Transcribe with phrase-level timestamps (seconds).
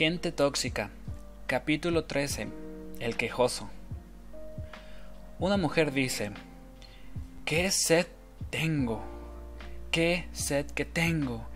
[0.00, 0.88] Gente tóxica.
[1.46, 2.48] Capítulo 13.
[3.00, 3.68] El quejoso.
[5.38, 6.30] Una mujer dice,
[7.44, 8.06] ¿qué sed
[8.48, 9.02] tengo?
[9.90, 11.46] ¿Qué sed que tengo?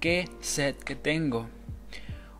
[0.00, 1.48] ¿Qué sed que tengo?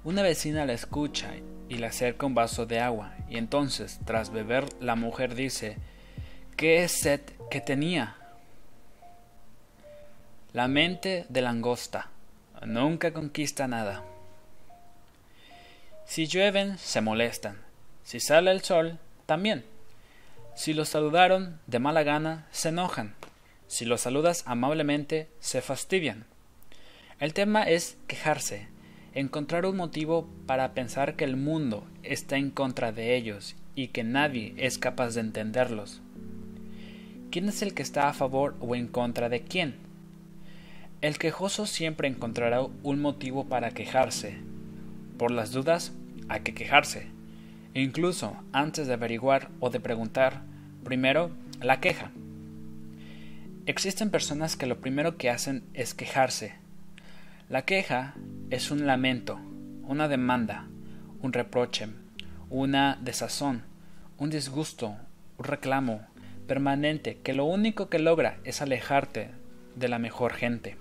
[0.04, 1.30] Una vecina la escucha
[1.70, 5.78] y le acerca un vaso de agua, y entonces, tras beber, la mujer dice,
[6.58, 8.16] ¿qué sed que tenía?
[10.52, 12.10] La mente de langosta
[12.66, 14.04] nunca conquista nada.
[16.06, 17.56] Si llueven, se molestan.
[18.04, 19.64] Si sale el sol, también.
[20.54, 23.14] Si los saludaron de mala gana, se enojan.
[23.66, 26.26] Si los saludas amablemente, se fastidian.
[27.18, 28.68] El tema es quejarse,
[29.14, 34.04] encontrar un motivo para pensar que el mundo está en contra de ellos y que
[34.04, 36.02] nadie es capaz de entenderlos.
[37.30, 39.76] ¿Quién es el que está a favor o en contra de quién?
[41.00, 44.38] El quejoso siempre encontrará un motivo para quejarse.
[45.18, 45.92] Por las dudas,
[46.28, 47.06] hay que quejarse.
[47.74, 50.42] E incluso antes de averiguar o de preguntar,
[50.84, 52.10] primero la queja.
[53.66, 56.54] Existen personas que lo primero que hacen es quejarse.
[57.48, 58.14] La queja
[58.50, 59.40] es un lamento,
[59.82, 60.66] una demanda,
[61.20, 61.88] un reproche,
[62.50, 63.62] una desazón,
[64.18, 64.96] un disgusto,
[65.38, 66.06] un reclamo
[66.46, 69.30] permanente que lo único que logra es alejarte
[69.76, 70.76] de la mejor gente.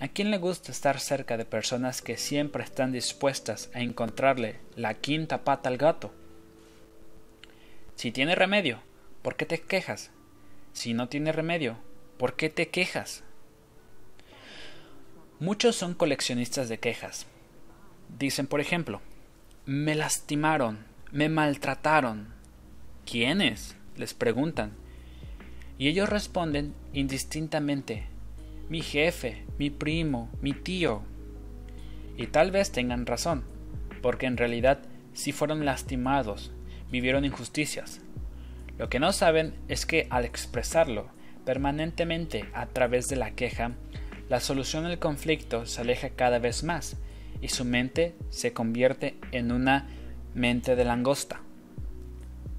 [0.00, 4.94] ¿A quién le gusta estar cerca de personas que siempre están dispuestas a encontrarle la
[4.94, 6.10] quinta pata al gato?
[7.96, 8.80] Si tiene remedio,
[9.20, 10.10] ¿por qué te quejas?
[10.72, 11.76] Si no tiene remedio,
[12.16, 13.24] ¿por qué te quejas?
[15.38, 17.26] Muchos son coleccionistas de quejas.
[18.18, 19.02] Dicen, por ejemplo,
[19.66, 20.78] me lastimaron,
[21.12, 22.28] me maltrataron.
[23.04, 23.76] ¿Quiénes?
[23.96, 24.72] les preguntan.
[25.76, 28.06] Y ellos responden indistintamente,
[28.70, 31.02] mi jefe, mi primo, mi tío.
[32.16, 33.42] Y tal vez tengan razón,
[34.00, 34.78] porque en realidad
[35.12, 36.52] sí fueron lastimados,
[36.90, 38.00] vivieron injusticias.
[38.78, 41.08] Lo que no saben es que al expresarlo
[41.44, 43.72] permanentemente a través de la queja,
[44.28, 46.96] la solución del conflicto se aleja cada vez más
[47.42, 49.88] y su mente se convierte en una
[50.32, 51.40] mente de langosta.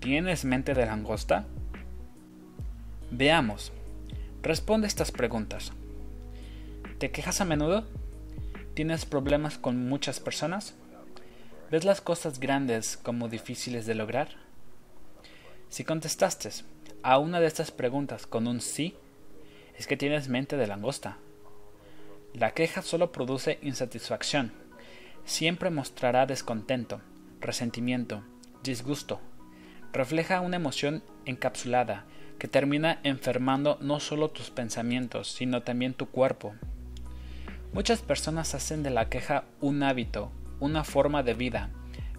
[0.01, 1.45] ¿Tienes mente de langosta?
[3.11, 3.71] Veamos.
[4.41, 5.71] Responde estas preguntas.
[7.01, 7.84] ¿Te quejas a menudo?
[8.75, 10.75] ¿Tienes problemas con muchas personas?
[11.72, 14.28] ¿Ves las cosas grandes como difíciles de lograr?
[15.69, 16.51] Si contestaste
[17.01, 18.94] a una de estas preguntas con un sí,
[19.79, 21.17] es que tienes mente de langosta.
[22.35, 24.51] La queja solo produce insatisfacción.
[25.25, 27.01] Siempre mostrará descontento,
[27.39, 28.22] resentimiento,
[28.62, 29.19] disgusto.
[29.91, 32.06] Refleja una emoción encapsulada
[32.38, 36.53] que termina enfermando no solo tus pensamientos, sino también tu cuerpo,
[37.73, 41.69] Muchas personas hacen de la queja un hábito, una forma de vida,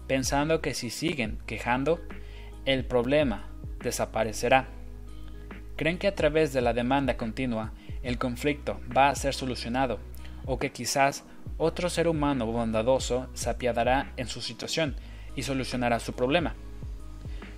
[0.07, 2.01] pensando que si siguen quejando,
[2.65, 3.49] el problema
[3.79, 4.65] desaparecerá.
[5.75, 7.71] Creen que a través de la demanda continua
[8.01, 9.99] el conflicto va a ser solucionado,
[10.47, 11.23] o que quizás
[11.59, 14.95] otro ser humano bondadoso se apiadará en su situación
[15.35, 16.55] y solucionará su problema.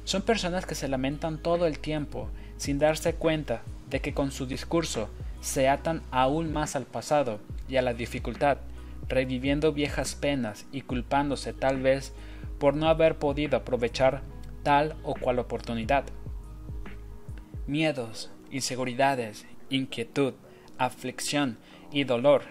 [0.03, 4.45] Son personas que se lamentan todo el tiempo sin darse cuenta de que con su
[4.47, 5.09] discurso
[5.45, 7.39] se atan aún más al pasado
[7.69, 8.57] y a la dificultad,
[9.07, 12.13] reviviendo viejas penas y culpándose tal vez
[12.57, 14.23] por no haber podido aprovechar
[14.63, 16.05] tal o cual oportunidad.
[17.67, 20.33] Miedos, inseguridades, inquietud,
[20.79, 21.59] aflicción
[21.91, 22.41] y dolor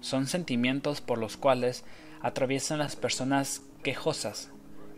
[0.00, 1.84] son sentimientos por los cuales
[2.20, 4.50] atraviesan las personas quejosas,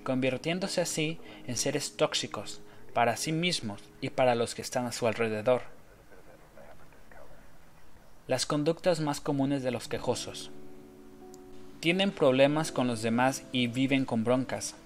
[0.04, 2.62] convirtiéndose así en seres tóxicos
[2.94, 5.81] para sí mismos y para los que están a su alrededor.
[8.28, 10.52] Las conductas más comunes de los quejosos.
[11.80, 14.76] Tienen problemas con los demás y viven con broncas.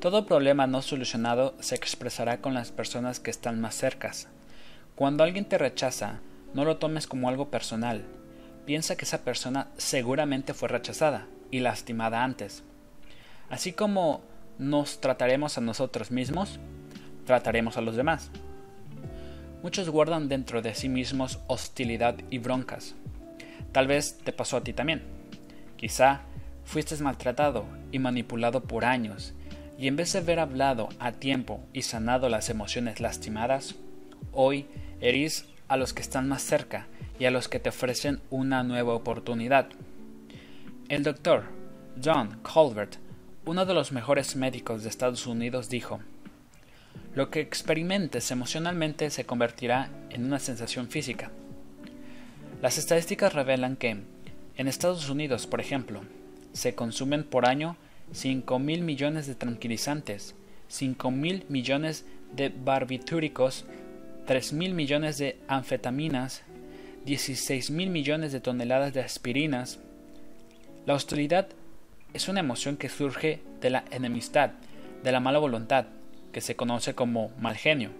[0.00, 4.28] Todo problema no solucionado se expresará con las personas que están más cercas.
[4.94, 6.20] Cuando alguien te rechaza,
[6.54, 8.02] no lo tomes como algo personal.
[8.64, 12.62] Piensa que esa persona seguramente fue rechazada y lastimada antes.
[13.50, 14.22] Así como
[14.58, 16.58] nos trataremos a nosotros mismos,
[17.26, 18.30] trataremos a los demás.
[19.62, 22.96] Muchos guardan dentro de sí mismos hostilidad y broncas.
[23.70, 25.02] Tal vez te pasó a ti también.
[25.76, 26.22] Quizá
[26.64, 29.34] fuiste maltratado y manipulado por años,
[29.78, 33.76] y en vez de haber hablado a tiempo y sanado las emociones lastimadas,
[34.32, 34.66] hoy
[35.00, 36.88] herís a los que están más cerca
[37.20, 39.68] y a los que te ofrecen una nueva oportunidad.
[40.88, 41.44] El doctor
[42.02, 42.96] John Colbert,
[43.46, 46.00] uno de los mejores médicos de Estados Unidos, dijo
[47.14, 51.30] lo que experimentes emocionalmente se convertirá en una sensación física.
[52.62, 53.98] Las estadísticas revelan que,
[54.56, 56.02] en Estados Unidos, por ejemplo,
[56.52, 57.76] se consumen por año
[58.12, 60.34] 5 mil millones de tranquilizantes,
[60.68, 63.64] 5 mil millones de barbitúricos,
[64.26, 66.42] 3 mil millones de anfetaminas,
[67.04, 69.80] 16 mil millones de toneladas de aspirinas.
[70.86, 71.48] La hostilidad
[72.14, 74.52] es una emoción que surge de la enemistad,
[75.02, 75.86] de la mala voluntad,
[76.32, 77.90] que se conoce como mal genio,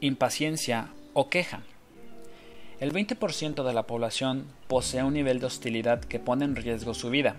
[0.00, 1.62] impaciencia o queja.
[2.80, 7.10] El 20% de la población posee un nivel de hostilidad que pone en riesgo su
[7.10, 7.36] vida.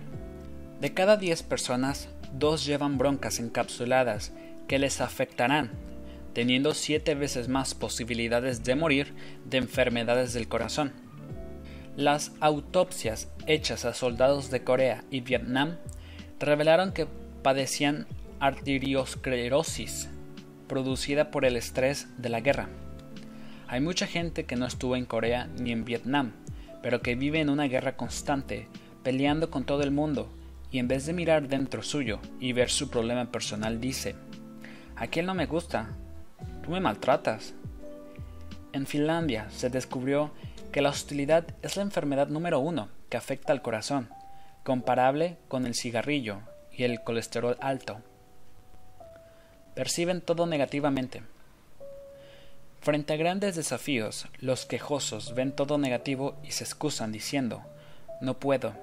[0.80, 4.32] De cada 10 personas, dos llevan broncas encapsuladas
[4.68, 5.70] que les afectarán,
[6.32, 9.12] teniendo 7 veces más posibilidades de morir
[9.44, 10.92] de enfermedades del corazón.
[11.96, 15.76] Las autopsias hechas a soldados de Corea y Vietnam
[16.40, 17.06] revelaron que
[17.42, 18.06] padecían
[18.40, 20.08] arteriosclerosis
[20.68, 22.68] producida por el estrés de la guerra.
[23.68, 26.32] Hay mucha gente que no estuvo en Corea ni en Vietnam,
[26.82, 28.68] pero que vive en una guerra constante,
[29.02, 30.28] peleando con todo el mundo,
[30.70, 34.16] y en vez de mirar dentro suyo y ver su problema personal dice,
[34.96, 35.90] aquel no me gusta,
[36.62, 37.54] tú me maltratas.
[38.72, 40.32] En Finlandia se descubrió
[40.72, 44.08] que la hostilidad es la enfermedad número uno que afecta al corazón,
[44.64, 46.40] comparable con el cigarrillo
[46.72, 47.98] y el colesterol alto.
[49.74, 51.22] Perciben todo negativamente.
[52.80, 57.62] Frente a grandes desafíos, los quejosos ven todo negativo y se excusan diciendo,
[58.20, 58.74] no puedo,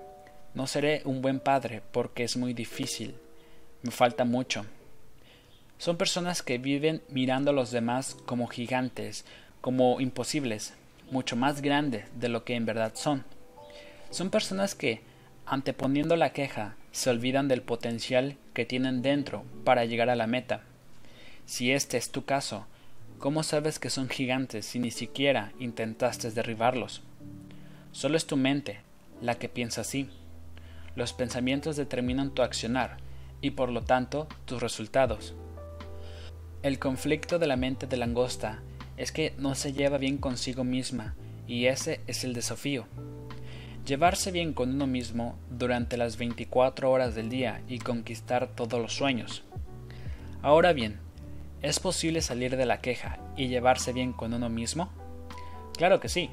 [0.54, 3.16] no seré un buen padre porque es muy difícil,
[3.84, 4.66] me falta mucho.
[5.78, 9.24] Son personas que viven mirando a los demás como gigantes,
[9.62, 10.74] como imposibles,
[11.10, 13.24] mucho más grandes de lo que en verdad son.
[14.10, 15.02] Son personas que,
[15.46, 20.64] anteponiendo la queja, se olvidan del potencial que tienen dentro para llegar a la meta.
[21.52, 22.66] Si este es tu caso,
[23.20, 27.02] ¿cómo sabes que son gigantes si ni siquiera intentaste derribarlos?
[27.92, 28.80] Solo es tu mente
[29.22, 30.08] la que piensa así.
[30.96, 33.00] Los pensamientos determinan tu accionar
[33.42, 35.34] y por lo tanto tus resultados.
[36.64, 38.62] El conflicto de la mente de langosta
[38.96, 41.16] es que no se lleva bien consigo misma
[41.50, 42.86] y ese es el desafío.
[43.86, 48.94] Llevarse bien con uno mismo durante las 24 horas del día y conquistar todos los
[48.94, 49.44] sueños.
[50.42, 51.11] Ahora bien,
[51.62, 54.90] ¿es posible salir de la queja y llevarse bien con uno mismo?
[55.78, 56.30] Claro que sí.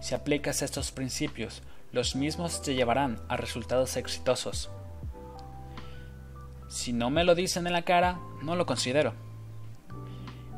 [0.00, 1.62] Si aplicas estos principios,
[1.92, 4.70] los mismos te llevarán a resultados exitosos.
[6.68, 9.14] Si no me lo dicen en la cara, no lo considero.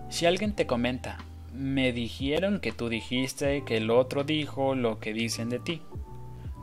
[0.08, 1.18] Si alguien te comenta,
[1.52, 5.82] me dijeron que tú dijiste que el otro dijo lo que dicen de ti,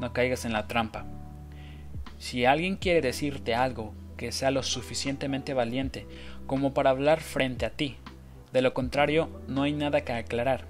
[0.01, 1.05] no caigas en la trampa.
[2.19, 6.07] Si alguien quiere decirte algo que sea lo suficientemente valiente
[6.47, 7.97] como para hablar frente a ti,
[8.51, 10.65] de lo contrario no hay nada que aclarar.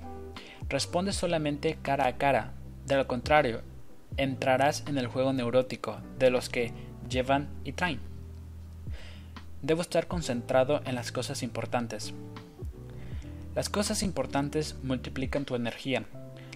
[0.68, 2.52] Responde solamente cara a cara,
[2.86, 3.62] de lo contrario
[4.18, 6.74] entrarás en el juego neurótico de los que
[7.10, 8.00] llevan y traen.
[9.62, 12.14] Debo estar concentrado en las cosas importantes.
[13.56, 16.04] Las cosas importantes multiplican tu energía,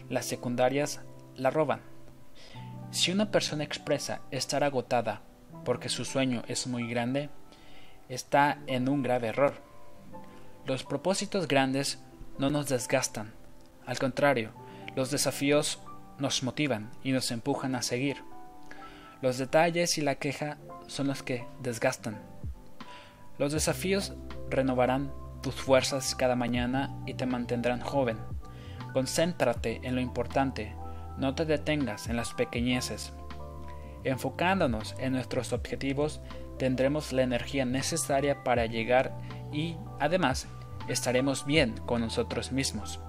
[0.09, 1.01] las secundarias
[1.35, 1.81] la roban.
[2.91, 5.21] Si una persona expresa estar agotada
[5.63, 7.29] porque su sueño es muy grande,
[8.13, 9.53] está en un grave error.
[10.65, 11.99] Los propósitos grandes
[12.37, 13.33] no nos desgastan,
[13.85, 14.51] al contrario,
[14.95, 15.79] los desafíos
[16.19, 18.23] nos motivan y nos empujan a seguir.
[19.21, 22.21] Los detalles y la queja son los que desgastan.
[23.37, 24.13] Los desafíos
[24.49, 28.17] renovarán tus fuerzas cada mañana y te mantendrán joven.
[28.93, 30.75] Concéntrate en lo importante,
[31.17, 33.13] no te detengas en las pequeñeces.
[34.03, 36.21] Enfocándonos en nuestros objetivos,
[36.61, 39.17] tendremos la energía necesaria para llegar
[39.51, 40.45] y, además,
[40.87, 42.99] estaremos bien con nosotros mismos.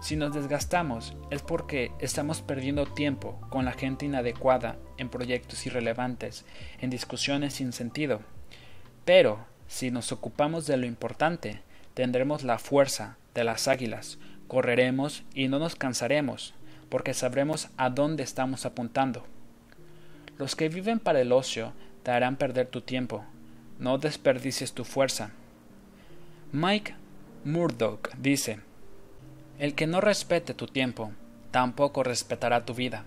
[0.00, 6.44] Si nos desgastamos es porque estamos perdiendo tiempo con la gente inadecuada en proyectos irrelevantes,
[6.80, 8.22] en discusiones sin sentido.
[9.04, 11.60] Pero si nos ocupamos de lo importante,
[11.94, 14.18] tendremos la fuerza de las águilas,
[14.48, 16.52] correremos y no nos cansaremos,
[16.88, 19.24] porque sabremos a dónde estamos apuntando.
[20.36, 21.72] Los que viven para el ocio
[22.06, 23.24] te harán perder tu tiempo,
[23.80, 25.32] no desperdicies tu fuerza.
[26.52, 26.94] Mike
[27.44, 28.60] Murdoch dice,
[29.58, 31.10] el que no respete tu tiempo,
[31.50, 33.02] tampoco respetará tu vida.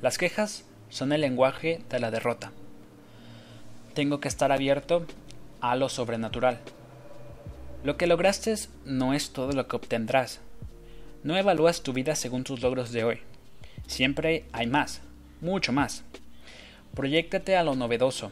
[0.00, 2.52] Las quejas son el lenguaje de la derrota.
[3.92, 5.04] Tengo que estar abierto
[5.60, 6.60] a lo sobrenatural.
[7.82, 8.54] Lo que lograste
[8.84, 10.38] no es todo lo que obtendrás.
[11.24, 13.18] No evalúas tu vida según tus logros de hoy.
[13.88, 15.00] Siempre hay más,
[15.40, 16.04] mucho más.
[16.94, 18.30] Proyéctate a lo novedoso.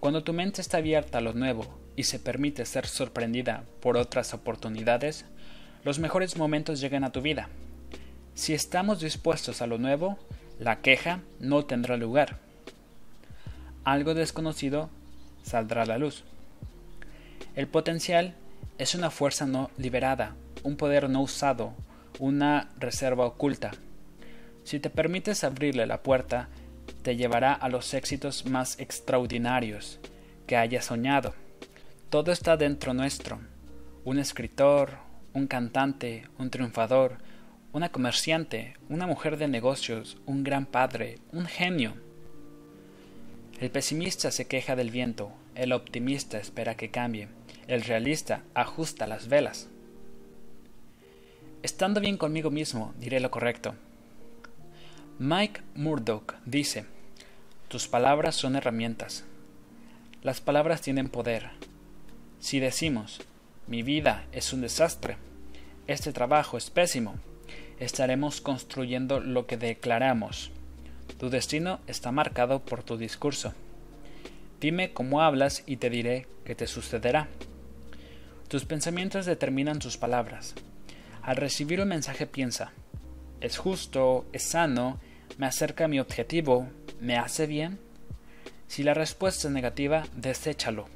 [0.00, 4.32] Cuando tu mente está abierta a lo nuevo y se permite ser sorprendida por otras
[4.32, 5.26] oportunidades,
[5.84, 7.50] los mejores momentos llegan a tu vida.
[8.34, 10.18] Si estamos dispuestos a lo nuevo,
[10.58, 12.38] la queja no tendrá lugar.
[13.84, 14.88] algo desconocido
[15.42, 16.24] saldrá a la luz.
[17.54, 18.34] El potencial
[18.78, 21.74] es una fuerza no liberada, un poder no usado,
[22.18, 23.72] una reserva oculta.
[24.64, 26.48] Si te permites abrirle la puerta,
[27.02, 29.98] te llevará a los éxitos más extraordinarios
[30.46, 31.34] que hayas soñado.
[32.10, 33.38] Todo está dentro nuestro.
[34.04, 34.98] Un escritor,
[35.34, 37.18] un cantante, un triunfador,
[37.72, 41.94] una comerciante, una mujer de negocios, un gran padre, un genio.
[43.60, 47.28] El pesimista se queja del viento, el optimista espera que cambie,
[47.66, 49.68] el realista ajusta las velas.
[51.62, 53.74] Estando bien conmigo mismo, diré lo correcto.
[55.20, 56.84] Mike Murdoch dice,
[57.66, 59.24] tus palabras son herramientas.
[60.22, 61.50] Las palabras tienen poder.
[62.38, 63.20] Si decimos,
[63.66, 65.16] mi vida es un desastre,
[65.88, 67.16] este trabajo es pésimo,
[67.80, 70.52] estaremos construyendo lo que declaramos.
[71.18, 73.54] Tu destino está marcado por tu discurso.
[74.60, 77.26] Dime cómo hablas y te diré qué te sucederá.
[78.46, 80.54] Tus pensamientos determinan tus palabras.
[81.22, 82.70] Al recibir un mensaje piensa,
[83.40, 84.24] ¿es justo?
[84.32, 85.00] ¿Es sano?
[85.36, 86.68] ¿Me acerca a mi objetivo?
[87.00, 87.78] ¿Me hace bien?
[88.66, 90.86] Si la respuesta es negativa, deséchalo.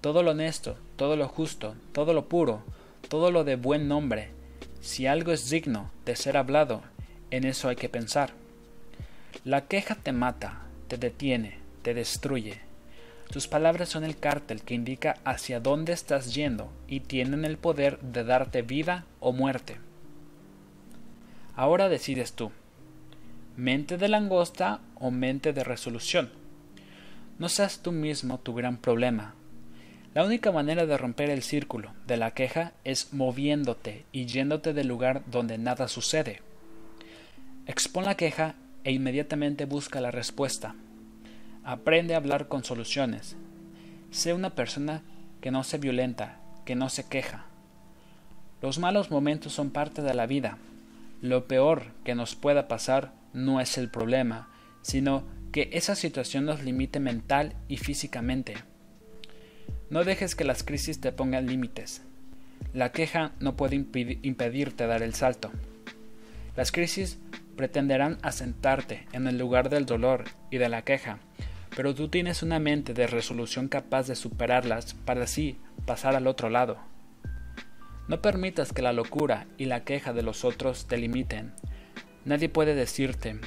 [0.00, 2.62] Todo lo honesto, todo lo justo, todo lo puro,
[3.08, 4.30] todo lo de buen nombre,
[4.80, 6.82] si algo es digno de ser hablado,
[7.30, 8.32] en eso hay que pensar.
[9.42, 12.60] La queja te mata, te detiene, te destruye.
[13.30, 17.98] Tus palabras son el cártel que indica hacia dónde estás yendo y tienen el poder
[18.00, 19.78] de darte vida o muerte.
[21.56, 22.52] Ahora decides tú.
[23.56, 26.30] Mente de langosta o mente de resolución.
[27.38, 29.34] No seas tú mismo tu gran problema,
[30.14, 34.86] la única manera de romper el círculo de la queja es moviéndote y yéndote del
[34.86, 36.40] lugar donde nada sucede.
[37.66, 40.76] Expon la queja e inmediatamente busca la respuesta.
[41.64, 43.34] Aprende a hablar con soluciones.
[44.12, 45.02] Sé una persona
[45.40, 47.46] que no se violenta, que no se queja.
[48.62, 50.58] Los malos momentos son parte de la vida.
[51.22, 54.48] Lo peor que nos pueda pasar no es el problema,
[54.82, 58.54] sino que esa situación nos limite mental y físicamente.
[59.90, 62.02] No dejes que las crisis te pongan límites.
[62.72, 65.50] La queja no puede impedirte dar el salto.
[66.56, 67.18] Las crisis
[67.56, 71.18] pretenderán asentarte en el lugar del dolor y de la queja,
[71.76, 76.50] pero tú tienes una mente de resolución capaz de superarlas para así pasar al otro
[76.50, 76.78] lado.
[78.08, 81.52] No permitas que la locura y la queja de los otros te limiten.
[82.24, 83.38] Nadie puede decirte,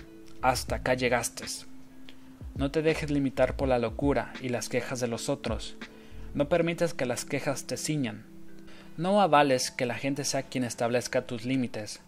[0.42, 1.46] hasta acá llegaste.
[2.56, 5.76] No te dejes limitar por la locura y las quejas de los otros.
[6.36, 8.26] No permitas que las quejas te ciñan.
[8.96, 12.02] No avales que la gente sea quien establezca tus límites.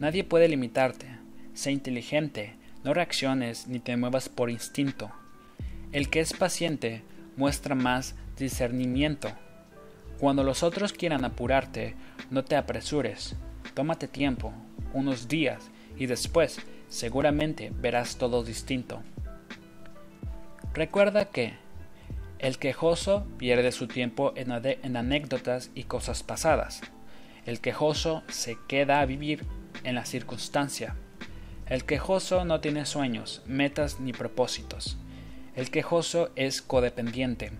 [0.00, 1.06] Nadie puede limitarte.
[1.54, 5.10] Sé inteligente, no reacciones ni te muevas por instinto.
[5.92, 7.02] El que es paciente
[7.36, 9.30] muestra más discernimiento.
[10.18, 11.94] Cuando los otros quieran apurarte,
[12.30, 13.34] no te apresures.
[13.74, 14.52] Tómate tiempo,
[14.92, 16.58] unos días, y después
[16.88, 19.02] seguramente verás todo distinto.
[20.74, 21.54] Recuerda que
[22.38, 26.80] el quejoso pierde su tiempo en, anécdotas y cosas pasadas.
[27.46, 29.44] El quejoso se queda a vivir
[29.84, 30.96] en la circunstancia.
[31.66, 34.98] El quejoso no tiene sueños, metas ni propósitos.
[35.54, 37.52] El quejoso es codependiente.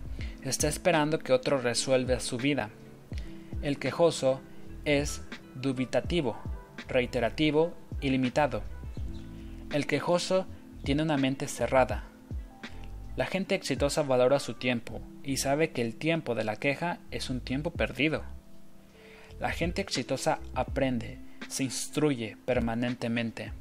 [0.42, 2.70] Está esperando que otro resuelva su vida.
[3.62, 4.40] El quejoso
[4.84, 5.22] es
[5.54, 6.36] dubitativo,
[6.88, 8.62] reiterativo y limitado.
[9.72, 10.46] El quejoso
[10.84, 12.04] tiene una mente cerrada,
[13.14, 17.28] la gente exitosa valora su tiempo y sabe que el tiempo de la queja es
[17.28, 18.22] un tiempo perdido.
[19.38, 23.52] La gente exitosa aprende, se instruye permanentemente.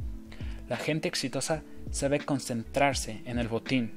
[0.69, 3.91] La gente exitosa sabe concentrarse en el botín.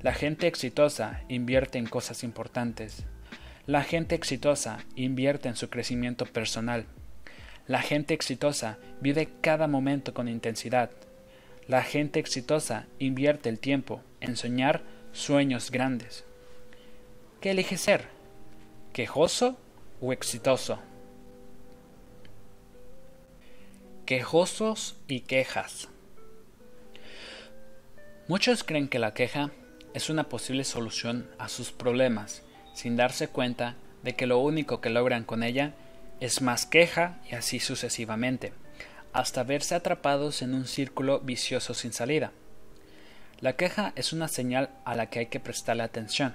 [0.00, 3.04] La gente exitosa invierte en cosas importantes.
[3.66, 6.86] La gente exitosa invierte en su crecimiento personal.
[7.68, 10.90] La gente exitosa vive cada momento con intensidad.
[11.66, 14.82] La gente exitosa invierte el tiempo en soñar
[15.12, 16.24] sueños grandes.
[17.42, 18.06] ¿Qué elige ser?
[18.94, 19.58] ¿Quejoso
[20.00, 20.78] o exitoso?
[24.06, 25.88] Quejosos y quejas.
[28.28, 29.50] Muchos creen que la queja
[29.92, 34.88] es una posible solución a sus problemas, sin darse cuenta de que lo único que
[34.88, 35.74] logran con ella
[36.20, 38.52] es más queja y así sucesivamente
[39.12, 42.32] hasta verse atrapados en un círculo vicioso sin salida.
[43.40, 46.34] La queja es una señal a la que hay que prestarle atención.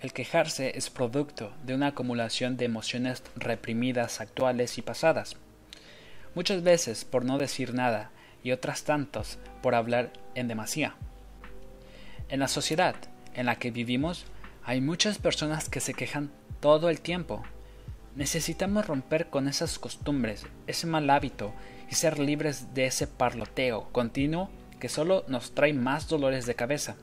[0.00, 5.36] El quejarse es producto de una acumulación de emociones reprimidas actuales y pasadas,
[6.34, 8.10] muchas veces por no decir nada
[8.42, 10.96] y otras tantas por hablar en demasía.
[12.28, 12.96] En la sociedad
[13.34, 14.24] en la que vivimos
[14.64, 17.44] hay muchas personas que se quejan todo el tiempo.
[18.14, 21.54] Necesitamos romper con esas costumbres, ese mal hábito
[21.90, 26.96] y ser libres de ese parloteo continuo que solo nos trae más dolores de cabeza.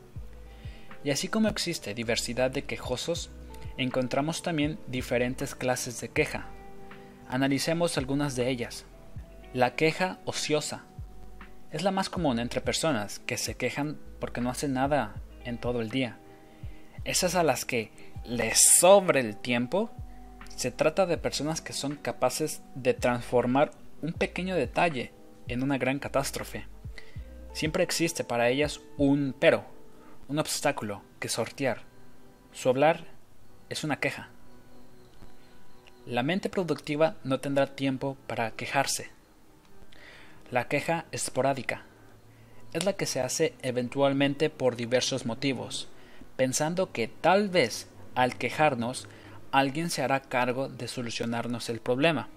[1.03, 3.31] Y así como existe diversidad de quejosos,
[3.77, 6.45] encontramos también diferentes clases de queja.
[7.27, 8.85] Analicemos algunas de ellas.
[9.53, 10.83] La queja ociosa.
[11.71, 15.81] Es la más común entre personas que se quejan porque no hacen nada en todo
[15.81, 16.17] el día.
[17.05, 17.91] Esas a las que
[18.25, 19.91] les sobra el tiempo,
[20.59, 25.13] se trata de personas que son capaces de transformar un pequeño detalle
[25.47, 26.65] en una gran catástrofe.
[27.53, 29.63] Siempre existe para ellas un pero,
[30.27, 31.83] un obstáculo que sortear.
[32.51, 33.05] Su hablar
[33.69, 34.27] es una queja.
[36.05, 39.11] La mente productiva no tendrá tiempo para quejarse.
[40.51, 41.83] La queja esporádica
[42.73, 45.87] es la que se hace eventualmente por diversos motivos,
[46.35, 49.07] pensando que tal vez al quejarnos
[49.51, 52.29] alguien se hará cargo de solucionarnos el problema.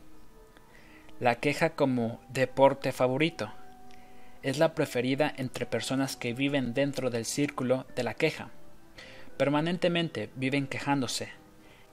[1.20, 3.52] La queja como deporte favorito
[4.42, 8.50] es la preferida entre personas que viven dentro del círculo de la queja.
[9.36, 11.30] Permanentemente viven quejándose,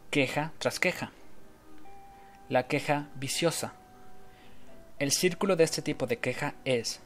[0.09, 1.11] queja tras queja.
[2.49, 3.73] La queja viciosa.
[4.97, 7.01] El círculo de este tipo de queja es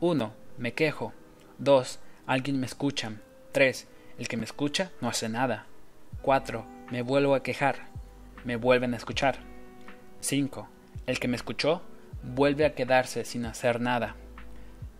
[0.00, 0.32] 1.
[0.58, 1.14] Me quejo.
[1.58, 1.98] 2.
[2.26, 3.12] Alguien me escucha.
[3.52, 3.88] 3.
[4.18, 5.66] El que me escucha no hace nada.
[6.22, 6.75] 4.
[6.88, 7.88] Me vuelvo a quejar.
[8.44, 9.38] Me vuelven a escuchar.
[10.20, 10.68] 5.
[11.06, 11.82] El que me escuchó
[12.22, 14.14] vuelve a quedarse sin hacer nada.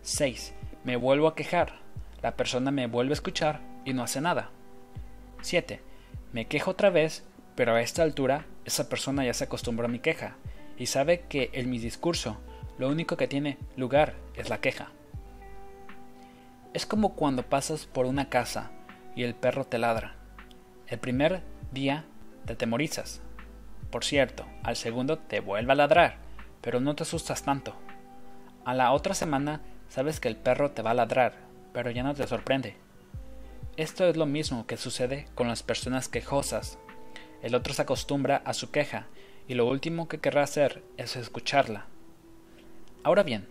[0.01, 0.53] 6.
[0.83, 1.79] Me vuelvo a quejar.
[2.21, 4.49] La persona me vuelve a escuchar y no hace nada.
[5.41, 5.79] 7.
[6.33, 7.23] Me quejo otra vez,
[7.55, 10.35] pero a esta altura esa persona ya se acostumbró a mi queja
[10.77, 12.37] y sabe que en mi discurso
[12.77, 14.91] lo único que tiene lugar es la queja.
[16.73, 18.71] Es como cuando pasas por una casa
[19.15, 20.15] y el perro te ladra.
[20.87, 22.05] El primer día
[22.45, 23.21] te temorizas.
[23.91, 26.17] Por cierto, al segundo te vuelve a ladrar,
[26.61, 27.75] pero no te asustas tanto.
[28.65, 31.33] A la otra semana Sabes que el perro te va a ladrar,
[31.73, 32.75] pero ya no te sorprende.
[33.77, 36.77] Esto es lo mismo que sucede con las personas quejosas.
[37.41, 39.07] El otro se acostumbra a su queja
[39.47, 41.85] y lo último que querrá hacer es escucharla.
[43.03, 43.47] Ahora bien,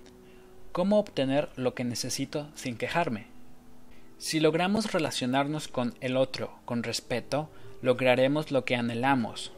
[0.73, 3.29] ¿cómo obtener lo que necesito sin quejarme?
[4.19, 7.49] Si logramos relacionarnos con el otro con respeto,
[7.83, 9.53] lograremos lo que anhelamos.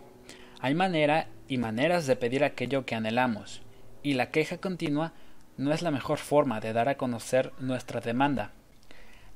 [0.61, 3.63] Hay manera y maneras de pedir aquello que anhelamos,
[4.03, 5.13] y la queja continua
[5.57, 8.53] no es la mejor forma de dar a conocer nuestra demanda.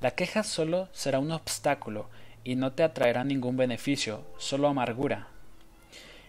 [0.01, 2.09] La queja solo será un obstáculo
[2.45, 5.29] y no te atraerá ningún beneficio, solo amargura.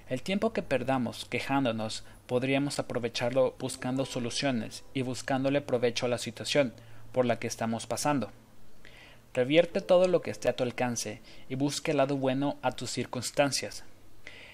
[0.09, 6.73] El tiempo que perdamos quejándonos podríamos aprovecharlo buscando soluciones y buscándole provecho a la situación
[7.11, 8.31] por la que estamos pasando.
[9.33, 12.91] Revierte todo lo que esté a tu alcance y busque el lado bueno a tus
[12.91, 13.83] circunstancias.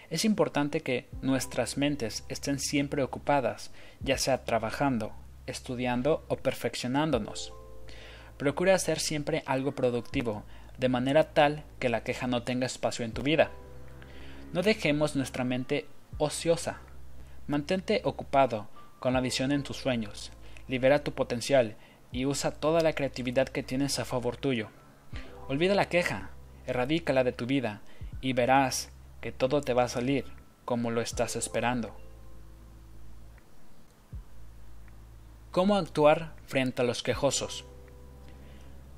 [0.10, 5.12] Es importante que nuestras mentes estén siempre ocupadas, ya sea trabajando,
[5.48, 7.54] estudiando o perfeccionándonos.
[8.38, 10.44] Procura hacer siempre algo productivo,
[10.78, 13.52] de manera tal que la queja no tenga espacio en tu vida.
[14.54, 15.88] No dejemos nuestra mente
[16.18, 16.80] ociosa.
[17.48, 20.32] Mantente ocupado con la visión en tus sueños.
[20.68, 21.76] Libera tu potencial
[22.12, 24.70] y usa toda la creatividad que tienes a favor tuyo.
[25.48, 26.30] Olvida la queja,
[26.66, 27.82] erradícala de tu vida
[28.22, 28.90] y verás
[29.22, 30.26] que todo te va a salir
[30.66, 31.96] como lo estás esperando.
[35.52, 37.66] ¿Cómo actuar frente a los quejosos?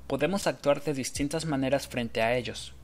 [0.06, 2.74] Podemos actuar de distintas maneras frente a ellos.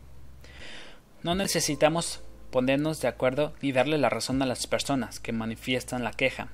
[1.23, 6.13] No necesitamos ponernos de acuerdo ni darle la razón a las personas que manifiestan la
[6.13, 6.49] queja.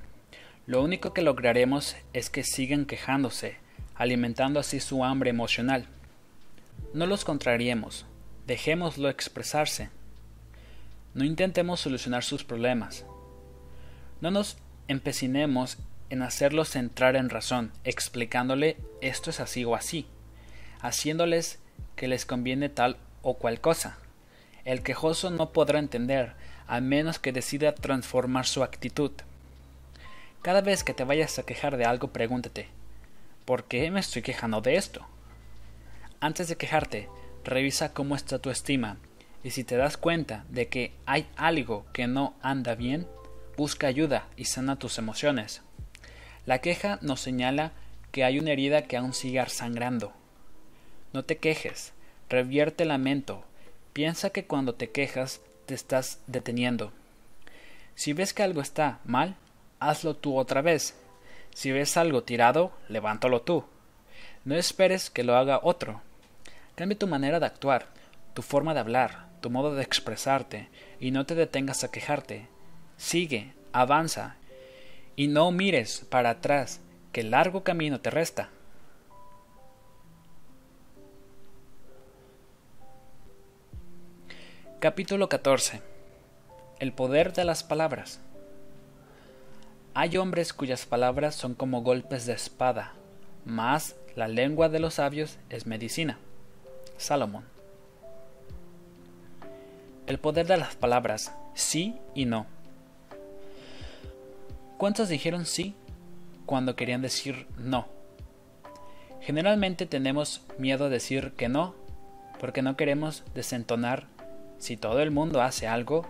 [0.65, 3.57] Lo único que lograremos es que sigan quejándose,
[3.95, 5.87] alimentando así su hambre emocional.
[6.93, 8.05] No los contrariemos,
[8.47, 9.89] dejémoslo expresarse.
[11.13, 13.05] No intentemos solucionar sus problemas.
[14.21, 15.77] No nos empecinemos
[16.09, 20.05] en hacerlos entrar en razón, explicándole esto es así o así,
[20.81, 21.59] haciéndoles
[21.95, 23.97] que les conviene tal o cual cosa.
[24.65, 26.33] El quejoso no podrá entender,
[26.67, 29.11] a menos que decida transformar su actitud.
[30.41, 32.67] Cada vez que te vayas a quejar de algo, pregúntate,
[33.45, 35.05] ¿por qué me estoy quejando de esto?
[36.19, 37.09] Antes de quejarte,
[37.43, 38.97] revisa cómo está tu estima,
[39.43, 43.07] y si te das cuenta de que hay algo que no anda bien,
[43.57, 45.61] busca ayuda y sana tus emociones.
[46.45, 47.71] La queja nos señala
[48.11, 50.13] que hay una herida que aún sigue sangrando.
[51.13, 51.93] No te quejes,
[52.29, 53.45] revierte el lamento,
[53.93, 56.91] piensa que cuando te quejas te estás deteniendo.
[57.93, 59.35] Si ves que algo está mal,
[59.79, 60.95] hazlo tú otra vez.
[61.55, 63.63] Si ves algo tirado, levántalo tú.
[64.43, 66.01] No esperes que lo haga otro.
[66.75, 67.87] Cambia tu manera de actuar,
[68.33, 70.67] tu forma de hablar, tu modo de expresarte,
[70.99, 72.49] y no te detengas a quejarte.
[72.97, 74.35] Sigue, avanza,
[75.15, 76.81] y no mires para atrás,
[77.13, 78.49] que largo camino te resta.
[84.81, 85.81] Capítulo 14
[86.79, 88.19] El poder de las palabras.
[89.97, 92.91] Hay hombres cuyas palabras son como golpes de espada,
[93.45, 96.19] mas la lengua de los sabios es medicina.
[96.97, 97.45] Salomón.
[100.05, 102.45] El poder de las palabras, sí y no.
[104.77, 105.75] ¿Cuántos dijeron sí
[106.45, 107.87] cuando querían decir no?
[109.21, 111.73] Generalmente tenemos miedo a decir que no
[112.41, 114.07] porque no queremos desentonar
[114.57, 116.05] si todo el mundo hace algo,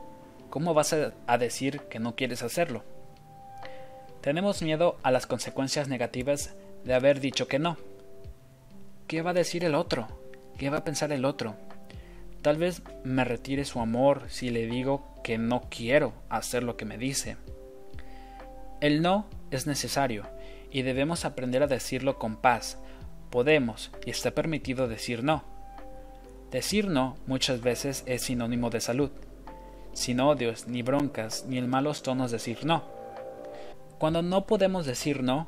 [0.50, 2.84] ¿cómo vas a, decir que no quieres hacerlo?
[4.26, 7.78] Tenemos miedo a las consecuencias negativas de haber dicho que no.
[9.06, 10.08] ¿Qué va a decir el otro?
[10.58, 11.56] ¿Qué va a pensar el otro?
[12.42, 16.86] Tal vez me retire su amor si le digo que no quiero hacer lo que
[16.86, 17.38] me dice.
[18.82, 20.24] El no es necesario
[20.72, 22.80] y debemos aprender a decirlo con paz.
[23.30, 25.44] Podemos y está permitido decir no
[26.50, 29.12] Decir no muchas veces es sinónimo de salud,
[29.94, 32.95] sin odios, ni broncas, ni en malos tonos decir no.
[33.98, 35.48] Cuando no podemos decir no,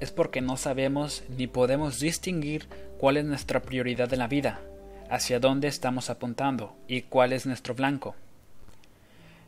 [0.00, 4.60] es porque no sabemos ni podemos distinguir cuál es nuestra prioridad en la vida,
[5.08, 8.14] hacia dónde estamos apuntando y cuál es nuestro blanco.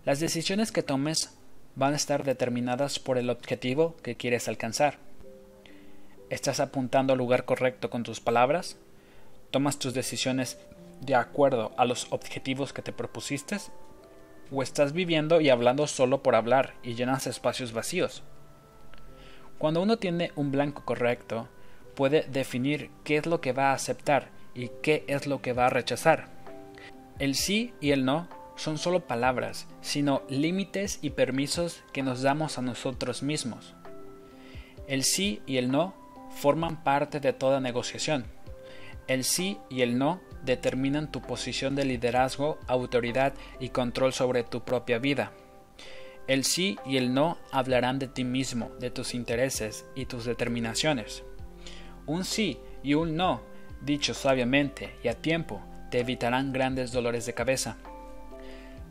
[0.06, 1.36] Las decisiones que tomes
[1.76, 4.96] van a estar determinadas por el objetivo que quieres alcanzar.
[6.30, 8.76] ¿Estás apuntando al lugar correcto con tus palabras?
[9.50, 10.58] ¿Tomas tus decisiones
[11.02, 13.58] de acuerdo a los objetivos que te propusiste?
[14.50, 18.22] ¿O estás viviendo y hablando solo por hablar y llenas espacios vacíos?
[19.58, 21.48] Cuando uno tiene un blanco correcto,
[21.96, 25.66] puede definir qué es lo que va a aceptar y qué es lo que va
[25.66, 26.28] a rechazar.
[27.18, 32.58] El sí y el no son solo palabras, sino límites y permisos que nos damos
[32.58, 33.74] a nosotros mismos.
[34.86, 35.94] El sí y el no
[36.30, 38.26] forman parte de toda negociación.
[39.08, 44.60] El sí y el no determinan tu posición de liderazgo, autoridad y control sobre tu
[44.60, 45.32] propia vida.
[46.28, 51.24] El sí y el no hablarán de ti mismo, de tus intereses y tus determinaciones.
[52.06, 53.40] Un sí y un no,
[53.80, 57.78] dicho sabiamente y a tiempo, te evitarán grandes dolores de cabeza.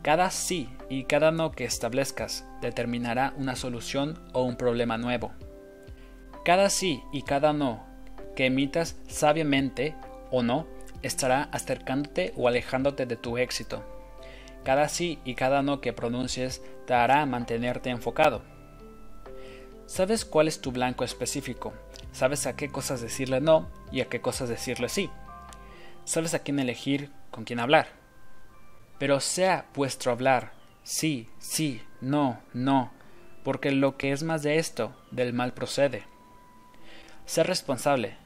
[0.02, 5.30] Cada sí y cada no que establezcas determinará una solución o un problema nuevo.
[6.44, 7.86] Cada sí y cada no
[8.34, 9.94] que emitas sabiamente
[10.32, 10.66] o no
[11.02, 13.84] estará acercándote o alejándote de tu éxito.
[14.64, 18.40] Cada sí y cada no que pronuncies te hará mantenerte enfocado.
[19.84, 21.74] Sabes cuál es tu blanco específico,
[22.12, 25.10] sabes a qué cosas decirle no y a qué cosas decirle sí.
[26.04, 27.88] Sabes a quién elegir, con quién hablar.
[28.98, 32.90] Pero sea vuestro hablar sí, sí, no, no,
[33.44, 36.04] porque lo que es más de esto, del mal procede.
[37.26, 38.16] Ser responsable.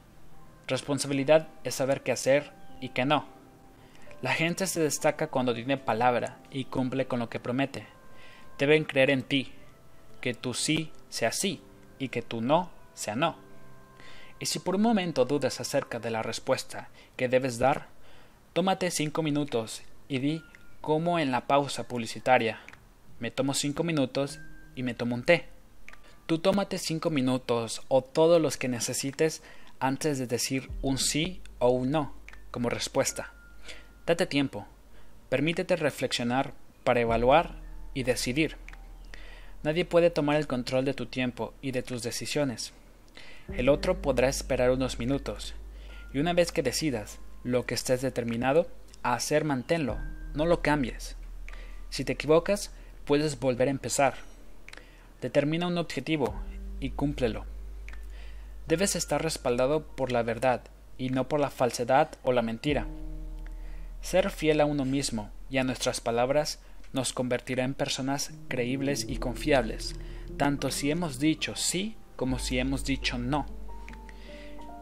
[0.69, 3.25] Responsabilidad es saber qué hacer y que no.
[4.21, 7.89] La gente se destaca cuando tiene palabra y cumple con lo que promete.
[8.59, 9.53] Deben creer en ti,
[10.21, 11.61] que tu sí sea sí
[11.99, 13.37] y que tu no sea no.
[14.39, 17.89] Y si por un momento dudas acerca de la respuesta que debes dar,
[18.53, 20.43] tómate cinco minutos y di
[20.81, 22.61] como en la pausa publicitaria.
[23.21, 24.41] Me tomo cinco minutos
[24.75, 25.47] y me tomo un té.
[26.27, 29.43] Tú tómate cinco minutos o todos los que necesites
[29.79, 32.15] antes de decir un sí o un no
[32.51, 33.33] como respuesta.
[34.07, 34.67] Date tiempo,
[35.29, 37.62] permítete reflexionar para evaluar
[37.95, 38.57] y decidir.
[39.63, 42.73] Nadie puede tomar el control de tu tiempo y de tus decisiones.
[43.57, 45.55] El otro podrá esperar unos minutos,
[46.13, 48.69] y una vez que decidas lo que estés determinado
[49.03, 49.99] a hacer, manténlo,
[50.35, 51.17] no lo cambies.
[51.91, 52.73] Si te equivocas,
[53.05, 54.15] puedes volver a empezar.
[55.21, 56.35] Determina un objetivo
[56.81, 57.45] y cúmplelo.
[58.67, 60.63] Debes estar respaldado por la verdad
[60.99, 62.87] y no por la falsedad o la mentira.
[64.01, 66.61] Ser fiel a uno mismo y a nuestras palabras
[66.93, 69.97] nos convertirá en personas creíbles y confiables,
[70.37, 73.47] tanto si hemos dicho sí como si hemos dicho no.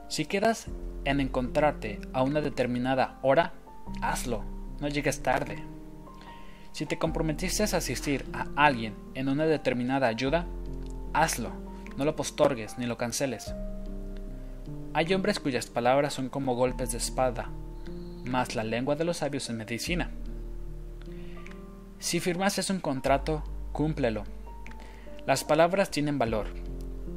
[0.08, 0.66] Si quedas
[1.04, 3.52] en encontrarte a una determinada hora,
[4.02, 4.44] hazlo,
[4.80, 5.62] no llegues tarde.
[6.72, 10.46] Si te comprometiste a asistir a alguien en una determinada ayuda,
[11.12, 11.52] hazlo,
[11.96, 13.54] no lo postorgues ni lo canceles.
[14.92, 17.50] Hay hombres cuyas palabras son como golpes de espada,
[18.24, 20.10] mas la lengua de los sabios es medicina.
[22.00, 24.24] Si firmases un contrato, cúmplelo.
[25.26, 26.46] Las palabras tienen valor.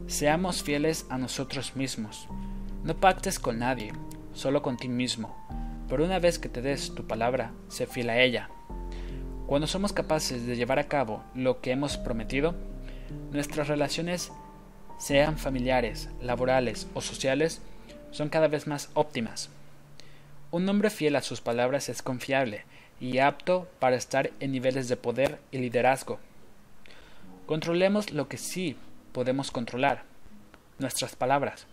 [0.08, 2.28] Seamos fieles a nosotros mismos.
[2.84, 3.93] No pactes con nadie,
[4.34, 5.38] solo con ti mismo.
[5.88, 8.50] pero una vez que te des tu palabra, sé fiel a ella.
[9.48, 12.54] Cuando somos capaces de llevar a cabo lo que hemos prometido,
[13.32, 14.34] nuestras relaciones,
[14.98, 17.62] sean familiares, laborales o sociales,
[18.12, 19.50] son cada vez más óptimas.
[20.52, 22.65] Un hombre fiel a sus palabras es confiable
[23.04, 26.20] y apto para estar en niveles de poder y liderazgo.
[27.46, 28.78] Controlemos lo que sí
[29.12, 30.06] podemos controlar,
[30.80, 31.68] nuestras palabras,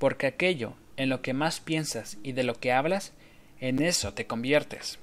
[0.00, 3.12] porque aquello en lo que más piensas y de lo que hablas,
[3.60, 4.98] en eso te conviertes.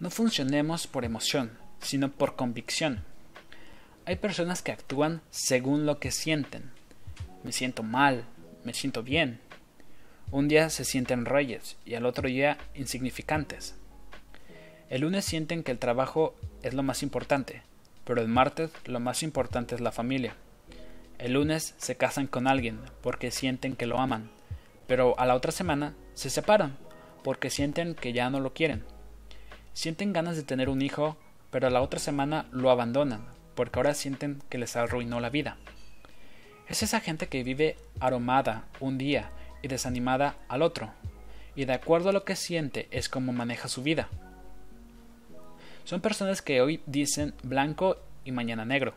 [0.00, 3.04] No funcionemos por emoción, sino por convicción.
[4.04, 6.72] Hay personas que actúan según lo que sienten.
[7.42, 8.26] Me siento mal,
[8.64, 9.40] me siento bien.
[10.30, 13.76] Un día se sienten reyes y al otro día insignificantes.
[14.92, 17.62] El lunes sienten que el trabajo es lo más importante,
[18.04, 20.34] pero el martes lo más importante es la familia.
[21.18, 24.28] El lunes se casan con alguien porque sienten que lo aman,
[24.86, 26.76] pero a la otra semana se separan
[27.24, 28.84] porque sienten que ya no lo quieren.
[29.72, 31.16] Sienten ganas de tener un hijo,
[31.50, 33.24] pero a la otra semana lo abandonan
[33.54, 35.56] porque ahora sienten que les arruinó la vida.
[36.68, 39.30] Es esa gente que vive aromada un día
[39.62, 40.92] y desanimada al otro,
[41.56, 44.10] y de acuerdo a lo que siente es como maneja su vida.
[45.84, 48.94] Son personas que hoy dicen blanco y mañana negro.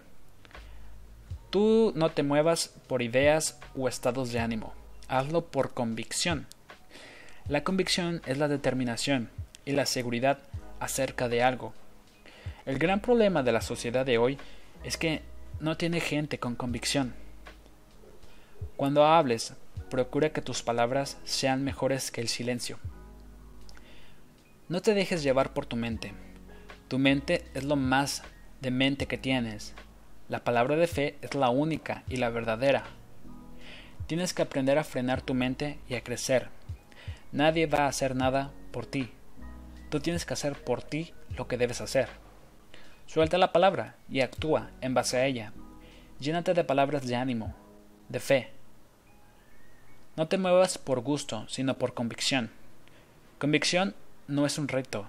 [1.50, 4.74] Tú no te muevas por ideas o estados de ánimo,
[5.08, 6.48] hazlo por convicción.
[7.48, 9.30] La convicción es la determinación
[9.66, 10.40] y la seguridad
[10.80, 11.74] acerca de algo.
[12.66, 14.38] El gran problema de la sociedad de hoy
[14.84, 15.22] es que
[15.60, 17.14] no tiene gente con convicción.
[18.76, 19.54] Cuando hables,
[19.90, 22.78] procura que tus palabras sean mejores que el silencio.
[24.68, 26.14] No te dejes llevar por tu mente.
[26.88, 28.22] Tu mente es lo más
[28.62, 29.74] de mente que tienes.
[30.30, 32.84] La palabra de fe es la única y la verdadera.
[34.06, 36.50] Tienes que aprender a frenar tu mente y a crecer.
[37.32, 39.10] Nadie va a hacer nada por ti.
[39.90, 42.10] Tú tienes que hacer por ti lo que debes hacer.
[43.08, 45.54] Suelta la palabra y actúa en base a ella.
[46.20, 47.56] Llénate de palabras de ánimo,
[48.10, 48.52] de fe.
[50.16, 52.52] No te muevas por gusto, sino por convicción.
[53.40, 53.96] Convicción
[54.28, 55.08] no es un reto,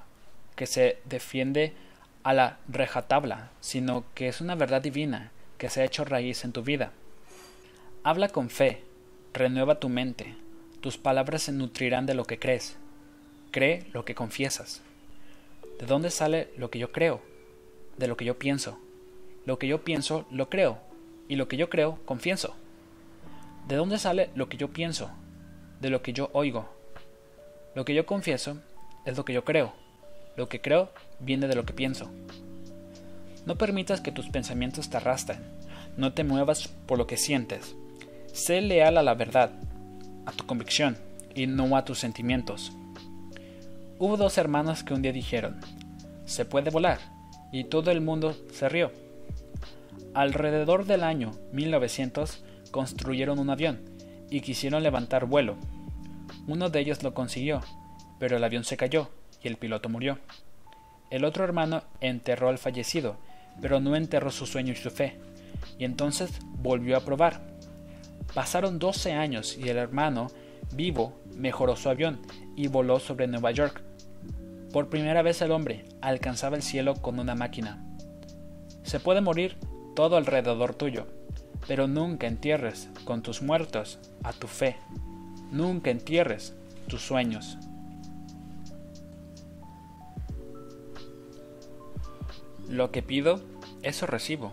[0.56, 1.74] que se defiende
[2.22, 6.52] a la rejatabla, sino que es una verdad divina que se ha hecho raíz en
[6.52, 6.92] tu vida.
[8.02, 8.82] Habla con fe,
[9.32, 10.34] renueva tu mente,
[10.80, 12.76] tus palabras se nutrirán de lo que crees.
[13.50, 14.82] Cree lo que confiesas.
[15.78, 17.20] ¿De dónde sale lo que yo creo?
[17.96, 18.78] De lo que yo pienso.
[19.44, 20.78] Lo que yo pienso, lo creo.
[21.28, 22.54] Y lo que yo creo, confieso.
[23.66, 25.10] ¿De dónde sale lo que yo pienso?
[25.80, 26.68] De lo que yo oigo.
[27.74, 28.58] Lo que yo confieso
[29.04, 29.72] es lo que yo creo.
[30.36, 32.10] Lo que creo viene de lo que pienso.
[33.46, 35.40] No permitas que tus pensamientos te arrastren.
[35.96, 37.74] No te muevas por lo que sientes.
[38.32, 39.50] Sé leal a la verdad,
[40.26, 40.98] a tu convicción
[41.34, 42.72] y no a tus sentimientos.
[43.98, 45.60] Hubo dos hermanos que un día dijeron,
[46.26, 46.98] se puede volar,
[47.50, 48.92] y todo el mundo se rió.
[50.12, 53.80] Alrededor del año 1900 construyeron un avión
[54.28, 55.56] y quisieron levantar vuelo.
[56.46, 57.62] Uno de ellos lo consiguió,
[58.18, 59.08] pero el avión se cayó
[59.42, 60.18] y el piloto murió.
[61.10, 63.16] El otro hermano enterró al fallecido,
[63.60, 65.18] pero no enterró su sueño y su fe,
[65.78, 67.40] y entonces volvió a probar.
[68.34, 70.28] Pasaron 12 años y el hermano,
[70.72, 72.20] vivo, mejoró su avión
[72.56, 73.82] y voló sobre Nueva York.
[74.72, 77.82] Por primera vez el hombre alcanzaba el cielo con una máquina.
[78.82, 79.56] Se puede morir
[79.94, 81.06] todo alrededor tuyo,
[81.66, 84.76] pero nunca entierres con tus muertos a tu fe.
[85.50, 86.54] Nunca entierres
[86.88, 87.56] tus sueños.
[92.68, 93.44] Lo que pido,
[93.82, 94.52] eso recibo.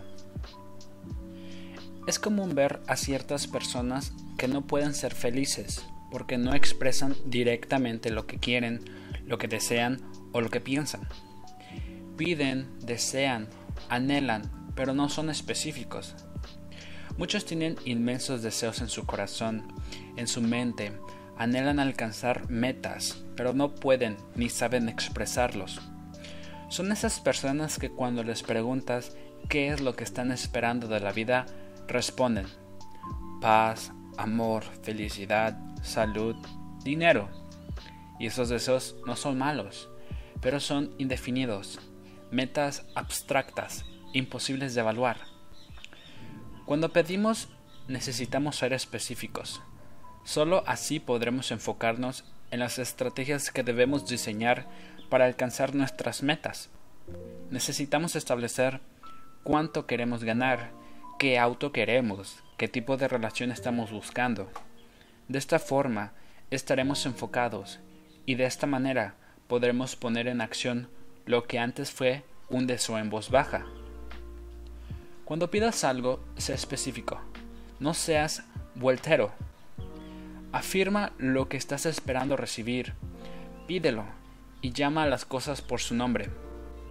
[2.06, 8.10] Es común ver a ciertas personas que no pueden ser felices porque no expresan directamente
[8.10, 8.84] lo que quieren,
[9.26, 10.00] lo que desean
[10.32, 11.08] o lo que piensan.
[12.16, 13.48] Piden, desean,
[13.88, 14.42] anhelan,
[14.76, 16.14] pero no son específicos.
[17.16, 19.72] Muchos tienen inmensos deseos en su corazón,
[20.16, 20.92] en su mente,
[21.36, 25.80] anhelan alcanzar metas, pero no pueden ni saben expresarlos.
[26.74, 29.16] Son esas personas que cuando les preguntas
[29.48, 31.46] qué es lo que están esperando de la vida,
[31.86, 32.48] responden
[33.40, 36.34] paz, amor, felicidad, salud,
[36.82, 37.28] dinero.
[38.18, 39.88] Y esos deseos no son malos,
[40.40, 41.78] pero son indefinidos,
[42.32, 45.18] metas abstractas, imposibles de evaluar.
[46.66, 47.50] Cuando pedimos
[47.86, 49.62] necesitamos ser específicos.
[50.24, 54.66] Solo así podremos enfocarnos en las estrategias que debemos diseñar
[55.08, 56.70] para alcanzar nuestras metas.
[57.50, 58.80] Necesitamos establecer
[59.42, 60.70] cuánto queremos ganar,
[61.18, 64.50] qué auto queremos, qué tipo de relación estamos buscando.
[65.28, 66.12] De esta forma
[66.50, 67.80] estaremos enfocados
[68.26, 69.14] y de esta manera
[69.46, 70.88] podremos poner en acción
[71.26, 73.64] lo que antes fue un deseo en voz baja.
[75.24, 77.20] Cuando pidas algo, sé específico.
[77.80, 79.32] No seas vueltero.
[80.52, 82.94] Afirma lo que estás esperando recibir.
[83.66, 84.04] Pídelo
[84.64, 86.30] y llama a las cosas por su nombre.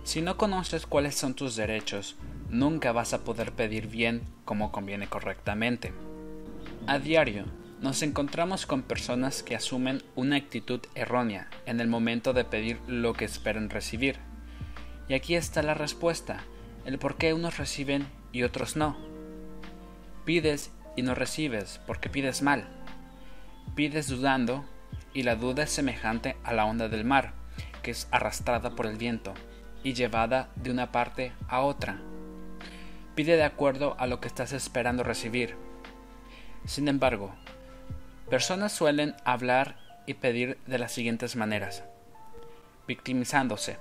[0.03, 2.15] Si no conoces cuáles son tus derechos,
[2.47, 5.91] nunca vas a poder pedir bien como conviene correctamente.
[6.85, 7.45] A diario,
[7.81, 13.13] nos encontramos con personas que asumen una actitud errónea en el momento de pedir lo
[13.15, 14.19] que esperan recibir.
[15.09, 16.43] Y aquí está la respuesta,
[16.85, 18.95] el por qué unos reciben y otros no.
[20.25, 22.67] Pides y no recibes porque pides mal.
[23.73, 24.63] Pides dudando
[25.11, 27.33] y la duda es semejante a la onda del mar,
[27.83, 29.33] que es arrastrada por el viento
[29.83, 31.99] y llevada de una parte a otra.
[33.13, 35.55] Pide de acuerdo a lo que estás esperando recibir.
[36.65, 37.35] Sin embargo,
[38.29, 41.83] personas suelen hablar y pedir de las siguientes maneras.
[42.87, 43.77] Victimizándose.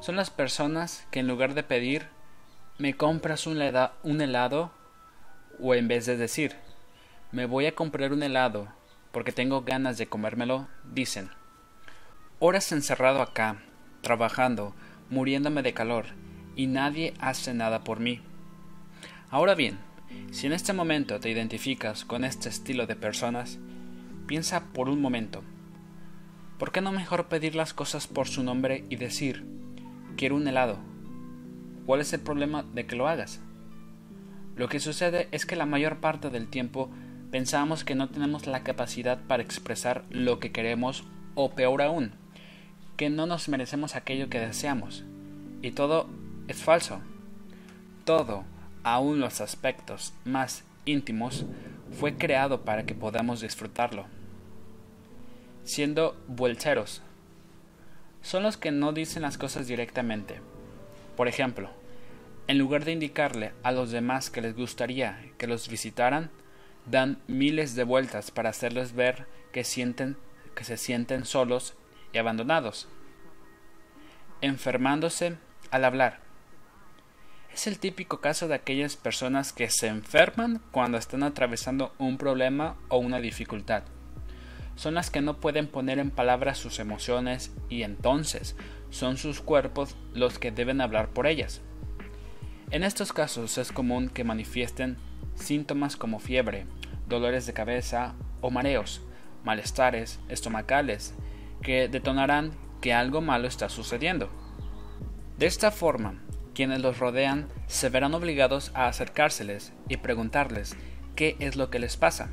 [0.00, 2.08] Son las personas que en lugar de pedir,
[2.78, 4.72] me compras un, helado,
[5.60, 6.56] o en vez de decir,
[7.32, 8.68] me voy a comprar un helado
[9.12, 11.30] porque tengo ganas de comérmelo, dicen,
[12.42, 13.58] horas encerrado acá,
[14.00, 14.74] trabajando,
[15.10, 16.06] muriéndome de calor,
[16.56, 18.22] y nadie hace nada por mí.
[19.28, 19.78] Ahora bien,
[20.30, 23.58] si en este momento te identificas con este estilo de personas,
[24.26, 25.42] piensa por un momento,
[26.58, 29.44] ¿por qué no mejor pedir las cosas por su nombre y decir,
[30.16, 30.78] quiero un helado?
[31.84, 33.40] ¿Cuál es el problema de que lo hagas?
[34.56, 36.88] Lo que sucede es que la mayor parte del tiempo
[37.30, 42.12] pensamos que no tenemos la capacidad para expresar lo que queremos o peor aún,
[43.00, 45.04] que no nos merecemos aquello que deseamos.
[45.62, 46.06] Y todo
[46.48, 47.00] es falso.
[48.04, 48.44] Todo,
[48.82, 51.46] aun los aspectos más íntimos,
[51.98, 54.04] fue creado para que podamos disfrutarlo.
[55.64, 57.00] Siendo vuelteros,
[58.20, 60.42] son los que no dicen las cosas directamente.
[61.16, 61.70] Por ejemplo,
[62.48, 66.28] en lugar de indicarle a los demás que les gustaría que los visitaran,
[66.84, 70.18] dan miles de vueltas para hacerles ver que sienten
[70.54, 71.76] que se sienten solos
[72.12, 72.88] y abandonados,
[74.40, 75.36] enfermándose
[75.70, 76.20] al hablar.
[77.52, 82.76] Es el típico caso de aquellas personas que se enferman cuando están atravesando un problema
[82.88, 83.82] o una dificultad.
[84.76, 88.56] Son las que no pueden poner en palabras sus emociones y entonces
[88.90, 91.60] son sus cuerpos los que deben hablar por ellas.
[92.70, 94.96] En estos casos es común que manifiesten
[95.34, 96.66] síntomas como fiebre,
[97.08, 99.02] dolores de cabeza o mareos,
[99.44, 101.14] malestares estomacales,
[101.62, 104.30] que detonarán que algo malo está sucediendo.
[105.38, 106.14] De esta forma,
[106.54, 110.76] quienes los rodean se verán obligados a acercárseles y preguntarles
[111.16, 112.30] qué es lo que les pasa.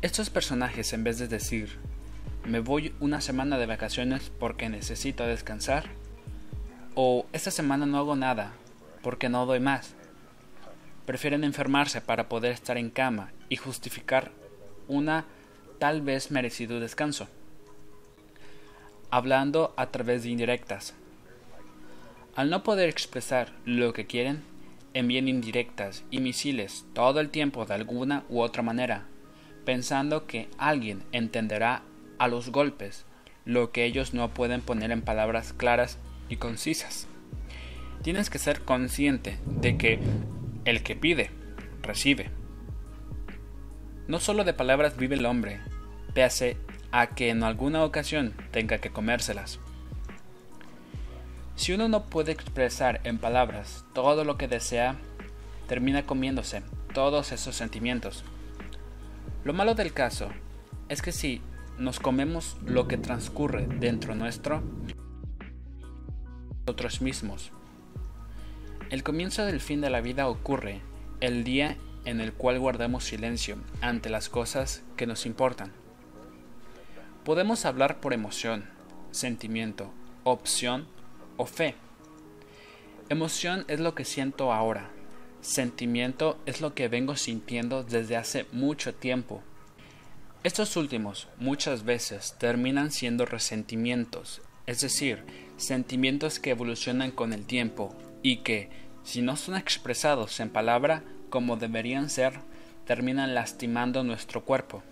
[0.00, 1.78] Estos personajes, en vez de decir,
[2.44, 5.84] me voy una semana de vacaciones porque necesito descansar,
[6.94, 8.52] o esta semana no hago nada
[9.02, 9.94] porque no doy más,
[11.06, 14.30] prefieren enfermarse para poder estar en cama y justificar
[14.88, 15.24] una
[15.78, 17.28] tal vez merecido descanso,
[19.12, 20.94] hablando a través de indirectas.
[22.34, 24.42] Al no poder expresar lo que quieren,
[24.94, 29.04] envían indirectas y misiles todo el tiempo de alguna u otra manera,
[29.66, 31.82] pensando que alguien entenderá
[32.18, 33.04] a los golpes
[33.44, 35.98] lo que ellos no pueden poner en palabras claras
[36.30, 37.06] y concisas.
[38.02, 39.98] Tienes que ser consciente de que
[40.64, 41.30] el que pide,
[41.82, 42.30] recibe.
[44.08, 45.60] No solo de palabras vive el hombre,
[46.14, 46.56] pese
[46.92, 49.58] a que en alguna ocasión tenga que comérselas.
[51.56, 54.96] Si uno no puede expresar en palabras todo lo que desea,
[55.68, 56.62] termina comiéndose
[56.94, 58.24] todos esos sentimientos.
[59.44, 60.28] Lo malo del caso
[60.88, 61.40] es que si
[61.78, 64.62] nos comemos lo que transcurre dentro nuestro,
[66.66, 67.52] nosotros mismos.
[68.90, 70.82] El comienzo del fin de la vida ocurre
[71.20, 75.81] el día en el cual guardamos silencio ante las cosas que nos importan.
[77.24, 78.64] Podemos hablar por emoción,
[79.12, 79.92] sentimiento,
[80.24, 80.88] opción
[81.36, 81.76] o fe.
[83.10, 84.90] Emoción es lo que siento ahora.
[85.40, 89.40] Sentimiento es lo que vengo sintiendo desde hace mucho tiempo.
[90.42, 95.24] Estos últimos muchas veces terminan siendo resentimientos, es decir,
[95.56, 97.94] sentimientos que evolucionan con el tiempo
[98.24, 98.68] y que,
[99.04, 102.40] si no son expresados en palabra, como deberían ser,
[102.84, 104.82] terminan lastimando nuestro cuerpo.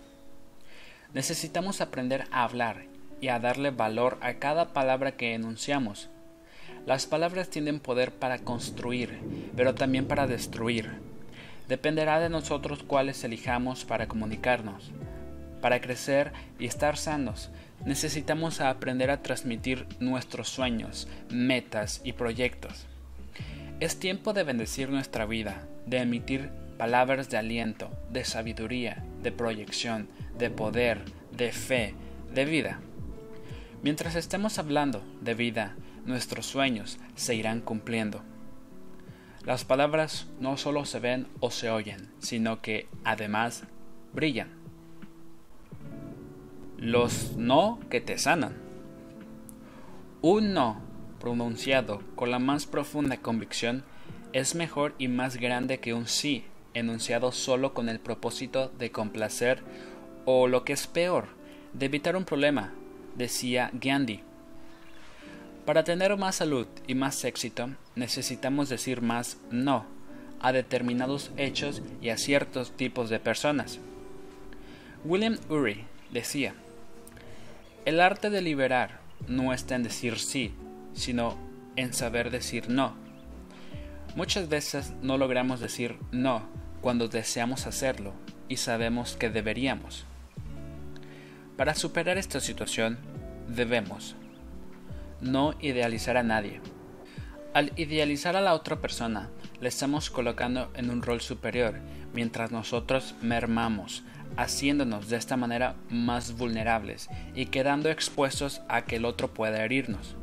[1.13, 2.85] Necesitamos aprender a hablar
[3.19, 6.09] y a darle valor a cada palabra que enunciamos.
[6.85, 9.19] Las palabras tienen poder para construir,
[9.55, 10.89] pero también para destruir.
[11.67, 14.91] Dependerá de nosotros cuáles elijamos para comunicarnos.
[15.61, 17.51] Para crecer y estar sanos,
[17.85, 22.87] necesitamos aprender a transmitir nuestros sueños, metas y proyectos.
[23.79, 30.07] Es tiempo de bendecir nuestra vida, de emitir palabras de aliento, de sabiduría, de proyección,
[30.41, 31.93] de poder, de fe,
[32.33, 32.79] de vida.
[33.83, 35.75] Mientras estemos hablando de vida,
[36.05, 38.23] nuestros sueños se irán cumpliendo.
[39.45, 43.65] Las palabras no solo se ven o se oyen, sino que además
[44.13, 44.49] brillan.
[46.77, 48.57] Los no que te sanan.
[50.23, 50.81] Un no
[51.19, 53.83] pronunciado con la más profunda convicción
[54.33, 59.63] es mejor y más grande que un sí enunciado solo con el propósito de complacer
[60.25, 61.27] o lo que es peor,
[61.73, 62.73] de evitar un problema,
[63.15, 64.21] decía Gandhi.
[65.65, 69.85] Para tener más salud y más éxito, necesitamos decir más no
[70.39, 73.79] a determinados hechos y a ciertos tipos de personas.
[75.05, 76.55] William Ury decía,
[77.85, 80.51] el arte de liberar no está en decir sí,
[80.93, 81.37] sino
[81.75, 82.95] en saber decir no.
[84.15, 86.43] Muchas veces no logramos decir no
[86.81, 88.13] cuando deseamos hacerlo
[88.49, 90.05] y sabemos que deberíamos.
[91.61, 92.97] Para superar esta situación,
[93.47, 94.15] debemos
[95.21, 96.59] no idealizar a nadie.
[97.53, 101.75] Al idealizar a la otra persona, le estamos colocando en un rol superior,
[102.15, 104.03] mientras nosotros mermamos,
[104.37, 110.15] haciéndonos de esta manera más vulnerables y quedando expuestos a que el otro pueda herirnos.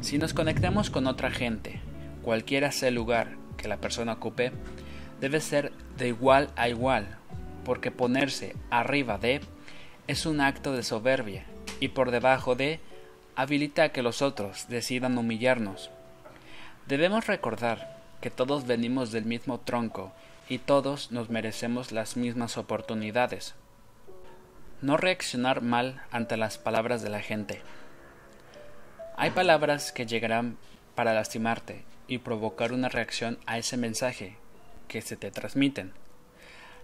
[0.00, 1.80] Si nos conectamos con otra gente,
[2.22, 4.50] cualquiera sea el lugar que la persona ocupe,
[5.20, 7.18] debe ser de igual a igual,
[7.64, 9.42] porque ponerse arriba de
[10.06, 11.44] es un acto de soberbia
[11.80, 12.80] y por debajo de
[13.34, 15.90] habilita a que los otros decidan humillarnos.
[16.86, 20.12] Debemos recordar que todos venimos del mismo tronco
[20.48, 23.54] y todos nos merecemos las mismas oportunidades.
[24.80, 27.60] No reaccionar mal ante las palabras de la gente.
[29.16, 30.56] Hay palabras que llegarán
[30.94, 34.36] para lastimarte y provocar una reacción a ese mensaje
[34.86, 35.92] que se te transmiten.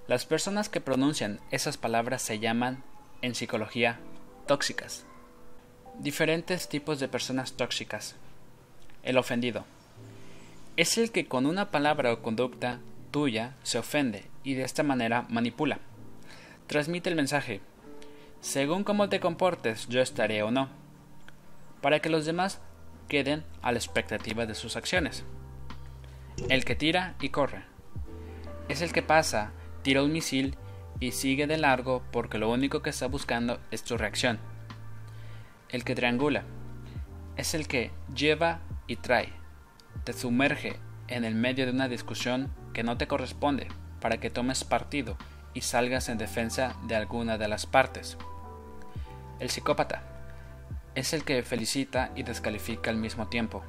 [0.08, 2.82] Las personas que pronuncian esas palabras se llaman,
[3.22, 3.98] en psicología,
[4.46, 5.06] tóxicas.
[5.98, 8.16] Diferentes tipos de personas tóxicas.
[9.02, 9.64] El ofendido.
[10.76, 15.26] Es el que con una palabra o conducta tuya se ofende y de esta manera
[15.28, 15.78] manipula.
[16.66, 17.60] Transmite el mensaje.
[18.40, 20.68] Según cómo te comportes, yo estaré o no.
[21.80, 22.60] Para que los demás
[23.08, 25.24] queden a la expectativa de sus acciones.
[26.48, 27.72] El que tira y corre
[28.68, 29.52] es el que pasa,
[29.82, 30.56] tira un misil
[31.02, 34.38] y sigue de largo porque lo único que está buscando es tu reacción.
[35.68, 36.44] El que triangula
[37.36, 39.32] es el que lleva y trae,
[40.04, 40.76] te sumerge
[41.08, 43.66] en el medio de una discusión que no te corresponde
[44.00, 45.16] para que tomes partido
[45.54, 48.16] y salgas en defensa de alguna de las partes.
[49.40, 50.04] El psicópata
[50.94, 53.64] es el que felicita y descalifica al mismo tiempo.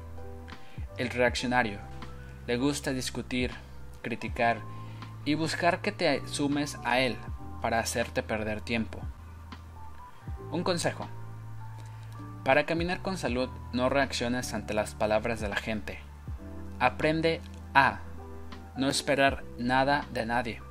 [0.98, 1.80] El reaccionario
[2.46, 3.50] le gusta discutir,
[4.02, 4.60] criticar
[5.24, 7.16] y buscar que te sumes a él
[7.62, 9.00] para hacerte perder tiempo.
[10.50, 11.08] Un consejo.
[12.44, 15.98] Para caminar con salud no reacciones ante las palabras de la gente.
[16.78, 17.40] Aprende
[17.72, 18.00] a
[18.76, 20.62] no esperar nada de nadie.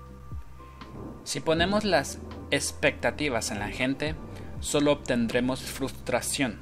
[1.24, 2.20] Si ponemos las
[2.52, 4.14] expectativas en la gente,
[4.60, 6.60] solo obtendremos frustración,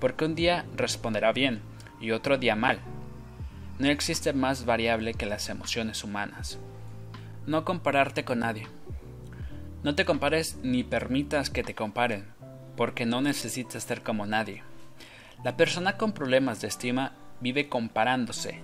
[0.00, 1.60] porque un día responderá bien
[2.00, 2.78] y otro día mal.
[3.78, 6.58] No existe más variable que las emociones humanas
[7.46, 8.66] no compararte con nadie.
[9.84, 12.26] No te compares ni permitas que te comparen,
[12.76, 14.62] porque no necesitas ser como nadie.
[15.44, 18.60] La persona con problemas de estima vive comparándose.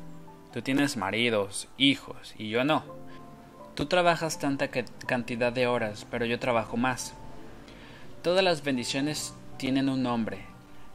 [0.53, 2.85] Tú tienes maridos, hijos, y yo no.
[3.77, 7.15] Tú trabajas tanta cantidad de horas, pero yo trabajo más.
[8.23, 10.41] Todas las bendiciones tienen un nombre.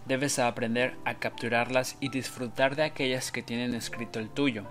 [0.05, 4.65] Debes aprender a capturarlas y disfrutar de aquellas que tienen escrito el tuyo.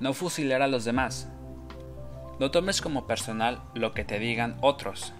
[0.00, 1.28] No fusilar a los demás,
[2.42, 5.12] no tomes como personal lo que te digan otros.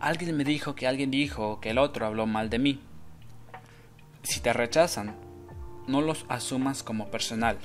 [0.00, 2.80] Alguien me dijo que alguien dijo que el otro habló mal de mí.
[4.22, 5.14] Si te rechazan,
[5.86, 7.58] no los asumas como personal.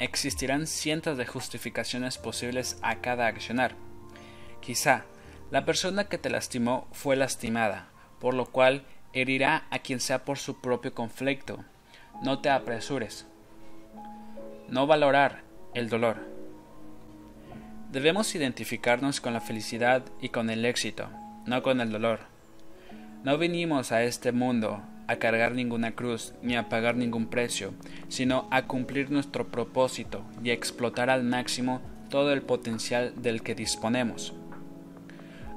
[0.00, 3.76] Existirán cientos de justificaciones posibles a cada accionar.
[4.60, 5.04] Quizá
[5.52, 7.86] la persona que te lastimó fue lastimada,
[8.18, 11.64] por lo cual herirá a quien sea por su propio conflicto.
[12.20, 13.28] No te apresures.
[14.66, 16.31] No valorar el dolor.
[17.92, 21.10] Debemos identificarnos con la felicidad y con el éxito,
[21.44, 22.20] no con el dolor.
[23.22, 27.74] No vinimos a este mundo a cargar ninguna cruz ni a pagar ningún precio,
[28.08, 34.32] sino a cumplir nuestro propósito y explotar al máximo todo el potencial del que disponemos.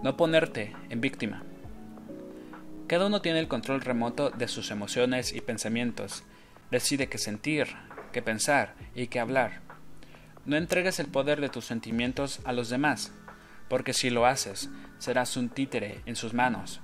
[0.03, 1.41] no ponerte en víctima.
[2.88, 6.23] Cada uno tiene el control remoto de sus emociones y pensamientos,
[6.69, 7.67] decide qué sentir,
[8.11, 9.64] qué pensar y qué hablar.
[10.46, 13.12] No entregues el poder de tus sentimientos a los demás,
[13.68, 14.70] porque si lo haces,
[15.00, 16.82] serás un títere en sus manos.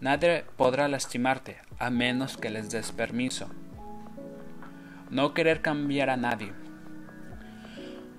[0.00, 3.48] Nadie podrá lastimarte a menos que les des permiso.
[5.08, 6.52] No querer cambiar a nadie.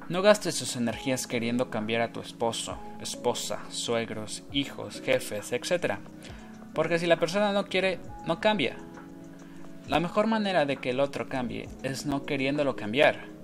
[0.10, 5.98] No gastes tus energías queriendo cambiar a tu esposo, esposa, suegros, hijos, jefes, etc.
[6.74, 8.78] Porque si la persona no quiere, no cambia.
[9.88, 13.35] La mejor manera de que el otro cambie es no queriéndolo cambiar.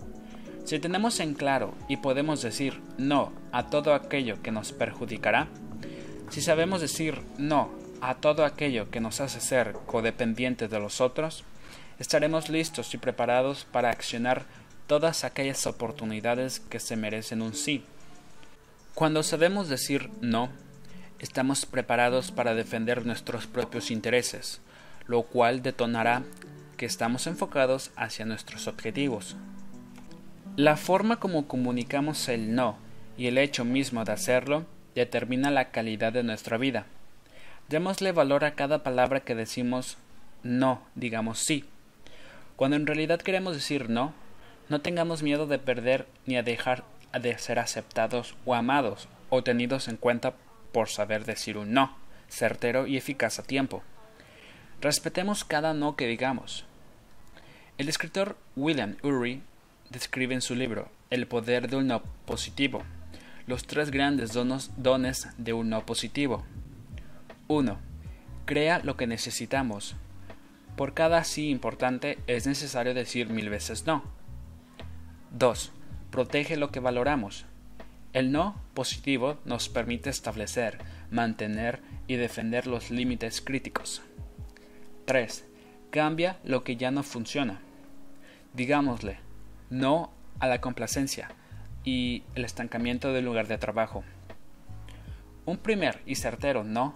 [0.65, 5.47] Si tenemos en claro y podemos decir no a todo aquello que nos perjudicará,
[6.29, 11.43] si sabemos decir no a todo aquello que nos hace ser codependientes de los otros,
[11.99, 14.45] estaremos listos y preparados para accionar
[14.87, 17.83] todas aquellas oportunidades que se merecen un sí.
[18.95, 20.49] Cuando sabemos decir no,
[21.19, 24.61] estamos preparados para defender nuestros propios intereses,
[25.05, 26.23] lo cual detonará
[26.77, 29.35] que estamos enfocados hacia nuestros objetivos.
[30.57, 32.77] La forma como comunicamos el no
[33.17, 36.87] y el hecho mismo de hacerlo determina la calidad de nuestra vida.
[37.69, 39.97] Démosle valor a cada palabra que decimos
[40.43, 41.63] no, digamos sí.
[42.57, 44.13] Cuando en realidad queremos decir no,
[44.67, 46.83] no tengamos miedo de perder ni a dejar
[47.17, 50.33] de ser aceptados o amados o tenidos en cuenta
[50.73, 51.95] por saber decir un no,
[52.27, 53.83] certero y eficaz a tiempo.
[54.81, 56.65] Respetemos cada no que digamos.
[57.77, 59.41] El escritor William Ury
[59.91, 62.83] describe en su libro El poder de un no positivo
[63.47, 66.45] los tres grandes dones de un no positivo.
[67.47, 67.77] 1.
[68.45, 69.95] Crea lo que necesitamos.
[70.75, 74.03] Por cada sí importante es necesario decir mil veces no.
[75.31, 75.71] 2.
[76.11, 77.45] Protege lo que valoramos.
[78.13, 80.77] El no positivo nos permite establecer,
[81.09, 84.01] mantener y defender los límites críticos.
[85.05, 85.45] 3.
[85.89, 87.59] Cambia lo que ya no funciona.
[88.53, 89.19] Digámosle,
[89.71, 91.29] no a la complacencia
[91.83, 94.03] y el estancamiento del lugar de trabajo.
[95.45, 96.95] Un primer y certero no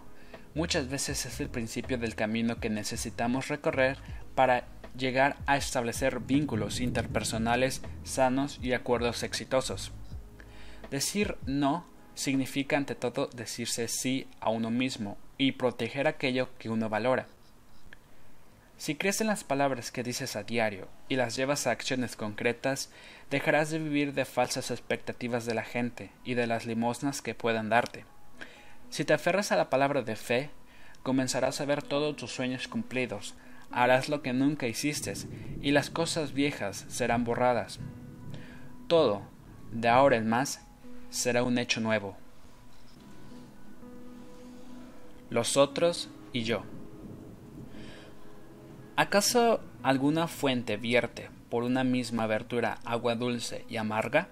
[0.53, 3.97] muchas veces es el principio del camino que necesitamos recorrer
[4.35, 4.65] para
[4.95, 9.91] llegar a establecer vínculos interpersonales sanos y acuerdos exitosos.
[10.91, 16.87] Decir no significa ante todo decirse sí a uno mismo y proteger aquello que uno
[16.87, 17.27] valora.
[18.77, 22.89] Si crees en las palabras que dices a diario y las llevas a acciones concretas,
[23.31, 27.69] dejarás de vivir de falsas expectativas de la gente y de las limosnas que puedan
[27.69, 28.05] darte.
[28.89, 30.49] Si te aferras a la palabra de fe,
[31.03, 33.33] comenzarás a ver todos tus sueños cumplidos,
[33.71, 35.13] harás lo que nunca hiciste
[35.61, 37.79] y las cosas viejas serán borradas.
[38.87, 39.21] Todo,
[39.71, 40.61] de ahora en más,
[41.09, 42.17] será un hecho nuevo.
[45.29, 46.63] Los otros y yo.
[48.97, 54.29] ¿Acaso alguna fuente vierte por una misma abertura agua dulce y amarga?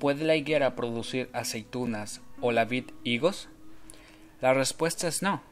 [0.00, 3.48] ¿Puede la higuera producir aceitunas o la vid higos?
[4.40, 5.42] La respuesta es no.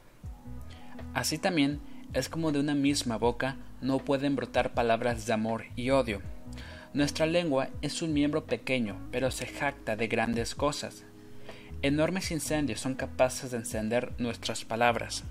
[1.14, 1.78] Así también
[2.12, 6.20] es como de una misma boca no pueden brotar palabras de amor y odio.
[6.92, 11.04] Nuestra lengua es un miembro pequeño, pero se jacta de grandes cosas.
[11.82, 15.22] Enormes incendios son capaces de encender nuestras palabras.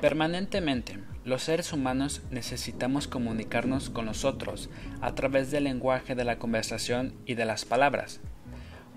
[0.00, 4.70] Permanentemente, los seres humanos necesitamos comunicarnos con los otros
[5.02, 8.20] a través del lenguaje de la conversación y de las palabras.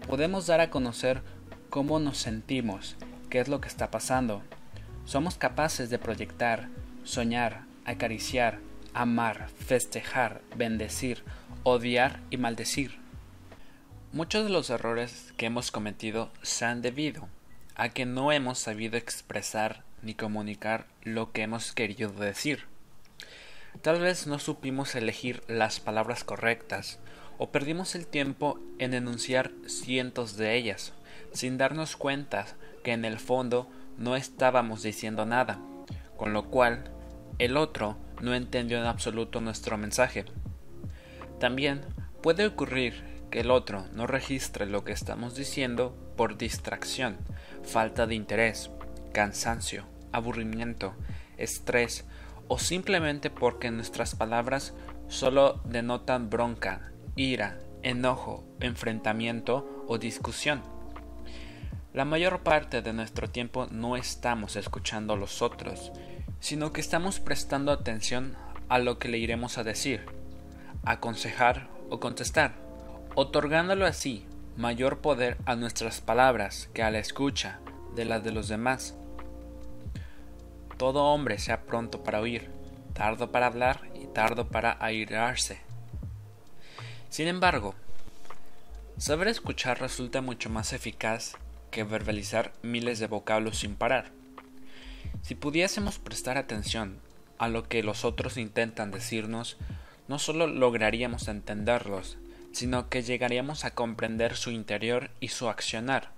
[0.07, 1.21] Podemos dar a conocer
[1.69, 2.95] cómo nos sentimos,
[3.29, 4.43] qué es lo que está pasando.
[5.03, 6.69] Somos capaces de proyectar,
[7.03, 8.59] soñar, acariciar,
[8.93, 11.21] amar, festejar, bendecir,
[11.63, 12.97] odiar y maldecir.
[14.13, 17.27] Muchos de los errores que hemos cometido se han debido
[17.75, 22.65] a que no hemos sabido expresar ni comunicar lo que hemos querido decir.
[23.81, 26.99] Tal vez no supimos elegir las palabras correctas
[27.37, 30.93] o perdimos el tiempo en enunciar cientos de ellas,
[31.33, 32.45] sin darnos cuenta
[32.83, 35.59] que en el fondo no estábamos diciendo nada,
[36.17, 36.83] con lo cual
[37.39, 40.25] el otro no entendió en absoluto nuestro mensaje.
[41.39, 41.81] También
[42.21, 47.17] puede ocurrir que el otro no registre lo que estamos diciendo por distracción,
[47.63, 48.69] falta de interés,
[49.13, 50.93] cansancio aburrimiento,
[51.37, 52.05] estrés
[52.47, 54.73] o simplemente porque nuestras palabras
[55.07, 60.61] solo denotan bronca, ira, enojo, enfrentamiento o discusión.
[61.93, 65.91] La mayor parte de nuestro tiempo no estamos escuchando a los otros,
[66.39, 68.35] sino que estamos prestando atención
[68.67, 70.05] a lo que le iremos a decir,
[70.83, 72.55] aconsejar o contestar,
[73.15, 74.25] otorgándolo así
[74.57, 77.59] mayor poder a nuestras palabras que a la escucha,
[77.95, 78.95] de la de los demás.
[80.83, 82.51] Todo hombre sea pronto para oír,
[82.91, 85.61] tardo para hablar y tardo para airarse.
[87.09, 87.73] Sin embargo,
[88.97, 91.37] saber escuchar resulta mucho más eficaz
[91.71, 94.11] que verbalizar miles de vocablos sin parar.
[95.21, 96.99] Si pudiésemos prestar atención
[97.37, 99.55] a lo que los otros intentan decirnos,
[100.09, 102.17] no solo lograríamos entenderlos,
[102.51, 106.11] sino que llegaríamos a comprender su interior y su accionar.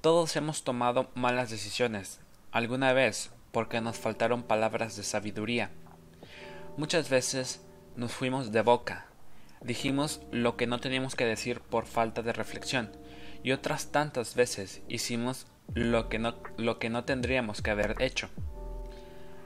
[0.00, 2.20] Todos hemos tomado malas decisiones,
[2.52, 5.70] alguna vez porque nos faltaron palabras de sabiduría.
[6.76, 7.60] Muchas veces
[7.96, 9.06] nos fuimos de boca,
[9.60, 12.92] dijimos lo que no teníamos que decir por falta de reflexión,
[13.42, 18.28] y otras tantas veces hicimos lo que no, lo que no tendríamos que haber hecho.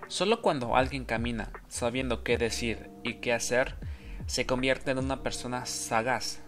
[0.09, 3.77] Solo cuando alguien camina sabiendo qué decir y qué hacer,
[4.27, 6.41] se convierte en una persona sagaz.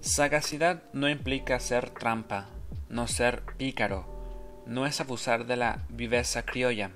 [0.00, 2.46] Sagacidad no implica ser trampa,
[2.88, 4.13] no ser pícaro,
[4.66, 6.90] no es abusar de la viveza criolla,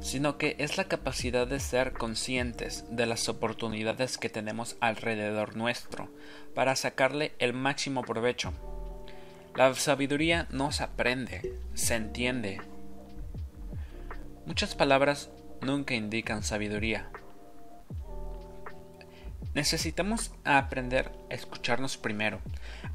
[0.00, 6.10] sino que es la capacidad de ser conscientes de las oportunidades que tenemos alrededor nuestro
[6.54, 8.52] para sacarle el máximo provecho.
[9.54, 12.60] La sabiduría no se aprende, se entiende.
[14.46, 15.30] Muchas palabras
[15.62, 17.08] nunca indican sabiduría.
[19.54, 22.40] Necesitamos aprender a escucharnos primero,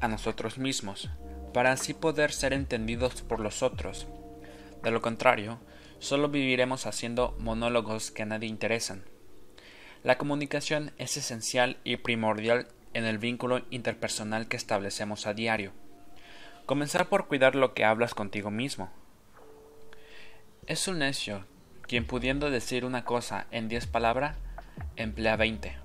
[0.00, 1.10] a nosotros mismos,
[1.52, 4.06] para así poder ser entendidos por los otros.
[4.82, 5.60] De lo contrario,
[5.98, 9.04] solo viviremos haciendo monólogos que a nadie interesan.
[10.02, 15.72] La comunicación es esencial y primordial en el vínculo interpersonal que establecemos a diario.
[16.66, 18.90] Comenzar por cuidar lo que hablas contigo mismo.
[20.66, 21.44] Es un necio
[21.82, 24.36] quien pudiendo decir una cosa en diez palabras,
[24.96, 25.76] emplea veinte.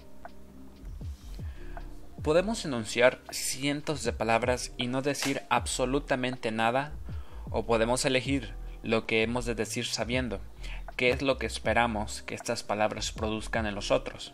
[2.25, 6.91] Podemos enunciar cientos de palabras y no decir absolutamente nada,
[7.51, 10.41] o podemos elegir lo que hemos de decir sabiendo
[10.97, 14.31] qué es lo que esperamos que estas palabras produzcan en los otros.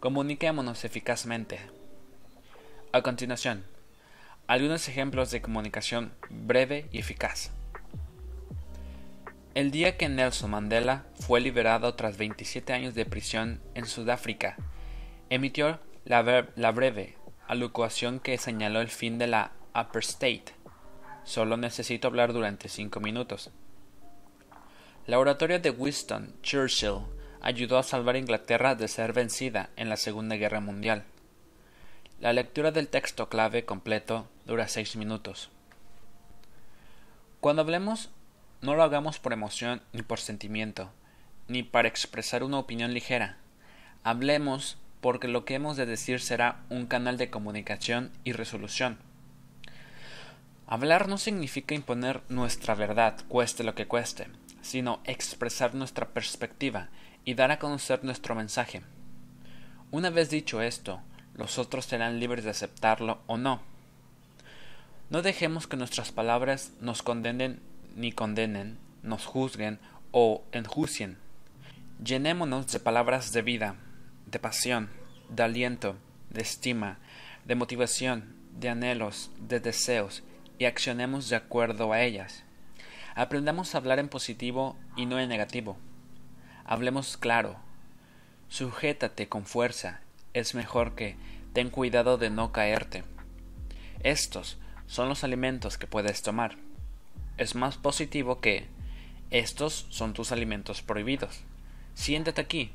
[0.00, 1.60] Comuniquémonos eficazmente.
[2.92, 3.66] A continuación,
[4.46, 7.50] algunos ejemplos de comunicación breve y eficaz.
[9.54, 14.56] El día que Nelson Mandela fue liberado tras 27 años de prisión en Sudáfrica,
[15.28, 17.16] emitió la, breve
[17.48, 20.54] alocución que señaló el fin de la Upper State.
[21.24, 23.50] Solo necesito hablar durante cinco minutos.
[25.06, 27.00] La oratoria de Winston Churchill
[27.40, 31.04] ayudó a salvar a Inglaterra de ser vencida en la Segunda Guerra Mundial.
[32.20, 35.50] La lectura del texto clave completo dura seis minutos.
[37.40, 38.10] Cuando hablemos,
[38.62, 40.90] no lo hagamos por emoción ni por sentimiento,
[41.48, 43.38] ni para expresar una opinión ligera.
[44.02, 48.98] Hablemos porque lo que hemos de decir será un canal de comunicación y resolución.
[50.66, 54.26] Hablar no significa imponer nuestra verdad, cueste lo que cueste,
[54.62, 56.88] sino expresar nuestra perspectiva
[57.24, 58.82] y dar a conocer nuestro mensaje.
[59.92, 61.00] Una vez dicho esto,
[61.34, 63.60] los otros serán libres de aceptarlo o no.
[65.08, 67.60] No dejemos que nuestras palabras nos condenen
[67.94, 69.78] ni condenen, nos juzguen
[70.10, 71.18] o enjuicien.
[72.04, 73.76] Llenémonos de palabras de vida,
[74.26, 74.90] de pasión,
[75.28, 75.96] de aliento,
[76.30, 76.98] de estima,
[77.44, 80.22] de motivación, de anhelos, de deseos,
[80.58, 82.44] y accionemos de acuerdo a ellas.
[83.14, 85.78] Aprendamos a hablar en positivo y no en negativo.
[86.64, 87.56] Hablemos claro.
[88.48, 90.00] Sujétate con fuerza.
[90.34, 91.16] Es mejor que
[91.52, 93.04] ten cuidado de no caerte.
[94.00, 96.56] Estos son los alimentos que puedes tomar.
[97.38, 98.66] Es más positivo que
[99.30, 101.40] estos son tus alimentos prohibidos.
[101.94, 102.72] Siéntate aquí,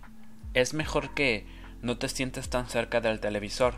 [0.53, 1.45] es mejor que
[1.81, 3.75] no te sientes tan cerca del televisor.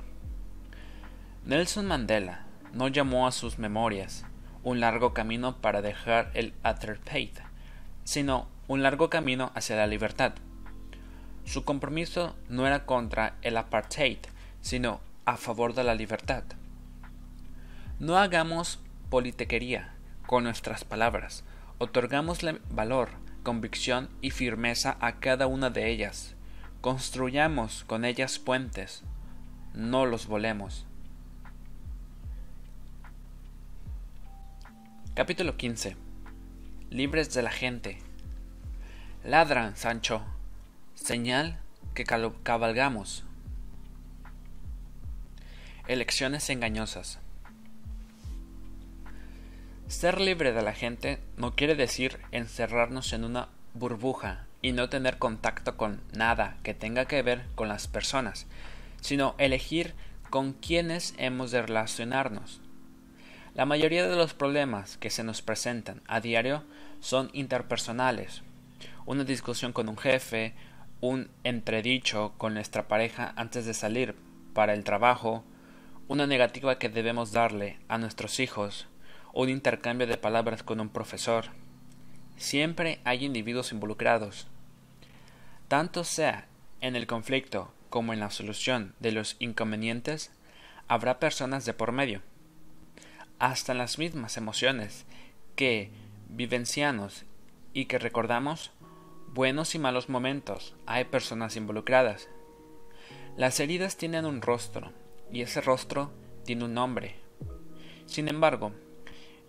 [1.45, 4.25] Nelson Mandela no llamó a sus memorias
[4.63, 7.31] un largo camino para dejar el apartheid,
[8.03, 10.33] sino un largo camino hacia la libertad.
[11.45, 14.19] Su compromiso no era contra el apartheid,
[14.61, 16.43] sino a favor de la libertad.
[17.99, 19.93] No hagamos politequería
[20.25, 21.43] con nuestras palabras,
[21.77, 23.09] otorgamosle valor,
[23.43, 26.32] convicción y firmeza a cada una de ellas.
[26.83, 29.03] Construyamos con ellas puentes,
[29.73, 30.85] no los volemos.
[35.13, 35.95] Capítulo 15
[36.89, 37.99] Libres de la gente.
[39.23, 40.25] Ladran, Sancho.
[40.93, 41.57] Señal
[41.93, 43.23] que cabalgamos.
[45.87, 47.19] Elecciones engañosas.
[49.87, 55.19] Ser libre de la gente no quiere decir encerrarnos en una burbuja y no tener
[55.19, 58.47] contacto con nada que tenga que ver con las personas,
[59.01, 59.93] sino elegir
[60.31, 62.61] con quiénes hemos de relacionarnos.
[63.53, 66.63] La mayoría de los problemas que se nos presentan a diario
[67.01, 68.41] son interpersonales.
[69.05, 70.55] Una discusión con un jefe,
[71.01, 74.15] un entredicho con nuestra pareja antes de salir
[74.53, 75.43] para el trabajo,
[76.07, 78.87] una negativa que debemos darle a nuestros hijos,
[79.33, 81.47] un intercambio de palabras con un profesor.
[82.37, 84.47] Siempre hay individuos involucrados.
[85.67, 86.47] Tanto sea
[86.81, 90.31] en el conflicto como en la solución de los inconvenientes,
[90.87, 92.21] habrá personas de por medio.
[93.39, 95.05] Hasta las mismas emociones
[95.55, 95.91] que
[96.29, 97.25] vivenciamos
[97.73, 98.71] y que recordamos,
[99.33, 102.29] buenos y malos momentos, hay personas involucradas.
[103.37, 104.91] Las heridas tienen un rostro,
[105.31, 106.11] y ese rostro
[106.45, 107.15] tiene un nombre.
[108.05, 108.73] Sin embargo,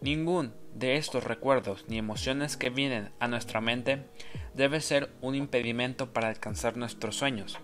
[0.04, 4.04] ningún de estos recuerdos ni emociones que vienen a nuestra mente
[4.52, 7.58] debe ser un impedimento para alcanzar nuestros sueños.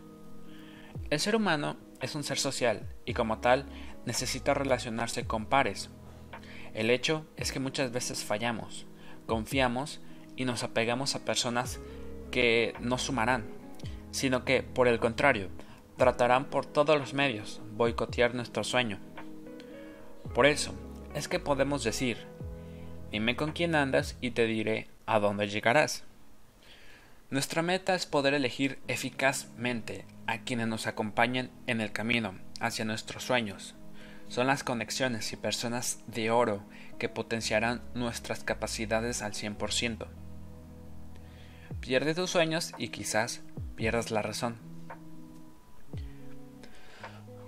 [1.11, 3.66] El ser humano es un ser social y como tal
[4.07, 5.91] necesita relacionarse con pares.
[6.72, 8.86] El hecho es que muchas veces fallamos,
[9.26, 10.01] confiamos
[10.34, 11.78] y nos apegamos a personas
[12.30, 13.45] que no sumarán,
[14.12, 15.51] sino que, por el contrario,
[15.99, 18.99] tratarán por todos los medios boicotear nuestro sueño.
[20.34, 20.72] Por eso
[21.14, 22.30] es que podemos decir,
[23.11, 26.04] dime con quién andas y te diré a dónde llegarás.
[27.30, 33.22] Nuestra meta es poder elegir eficazmente a quienes nos acompañen en el camino hacia nuestros
[33.24, 33.74] sueños.
[34.28, 36.62] Son las conexiones y personas de oro
[36.98, 40.06] que potenciarán nuestras capacidades al 100%.
[41.80, 43.42] Pierde tus sueños y quizás
[43.74, 44.56] pierdas la razón.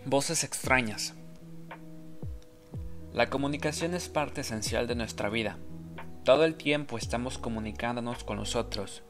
[0.05, 1.15] Voces extrañas.
[3.13, 5.59] La comunicación es parte esencial de nuestra vida.
[6.25, 9.03] Todo el tiempo estamos comunicándonos con nosotros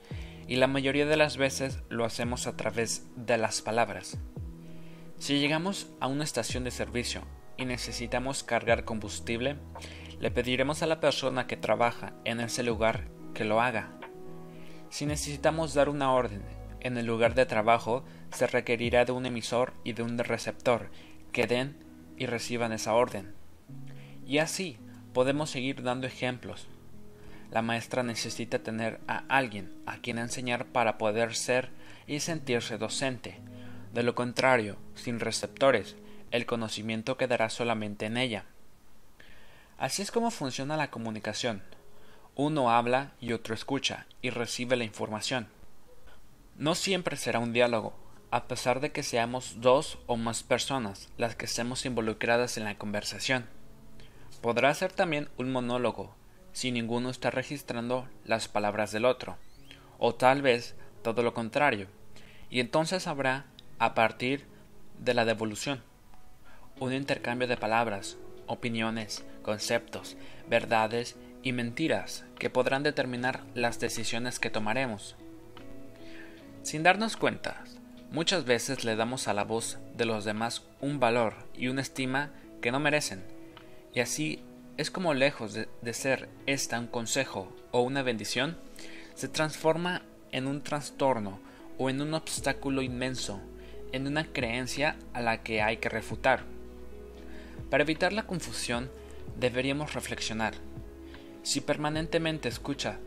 [0.49, 4.19] y la mayoría de las veces lo hacemos a través de las palabras.
[5.19, 7.23] Si llegamos a una estación de servicio
[7.57, 9.57] y necesitamos cargar combustible,
[10.19, 13.93] le pediremos a la persona que trabaja en ese lugar que lo haga.
[14.91, 16.43] Si necesitamos dar una orden
[16.81, 20.91] en el lugar de trabajo se requerirá de un emisor y de un receptor
[21.31, 21.77] que den
[22.17, 23.42] y reciban esa orden.
[24.27, 24.79] Y así
[25.13, 26.69] podemos seguir dando ejemplos.
[27.51, 31.71] La maestra necesita tener a alguien a quien enseñar para poder ser
[32.07, 33.41] y sentirse docente.
[33.93, 35.97] De lo contrario, sin receptores,
[36.31, 38.47] el conocimiento quedará solamente en ella.
[39.77, 41.63] Así es como funciona la comunicación.
[42.35, 45.49] Uno habla y otro escucha y recibe la información.
[46.57, 47.95] No siempre será un diálogo,
[48.31, 52.79] a pesar de que seamos dos o más personas las que estemos involucradas en la
[52.79, 53.47] conversación.
[54.43, 56.17] Podrá ser también un monólogo,
[56.53, 59.37] si ninguno está registrando las palabras del otro,
[59.99, 61.87] o tal vez todo lo contrario,
[62.51, 63.47] y entonces habrá,
[63.79, 64.45] a partir
[64.99, 65.81] de la devolución,
[66.81, 68.17] un intercambio de palabras,
[68.49, 70.17] opiniones, conceptos,
[70.51, 71.15] verdades
[71.45, 75.15] y mentiras que podrán determinar las decisiones que tomaremos.
[76.65, 77.63] Sin darnos cuenta,
[78.11, 82.33] muchas veces le damos a la voz de los demás un valor y una estima
[82.61, 83.32] que no merecen,
[83.95, 84.43] y así
[84.77, 88.57] es como lejos de, ser esta un consejo o una bendición,
[89.15, 91.41] se transforma en un trastorno
[91.79, 93.41] o en un obstáculo inmenso,
[93.93, 96.45] en una creencia a la que hay que refutar.
[97.71, 98.91] Para evitar la confusión,
[99.39, 100.55] deberíamos reflexionar.
[101.43, 102.99] Si permanentemente escucha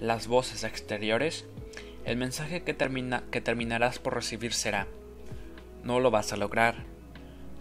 [0.00, 1.44] las voces exteriores,
[2.04, 4.86] el mensaje que, termina, que terminarás por recibir será,
[5.84, 6.84] no lo vas a lograr.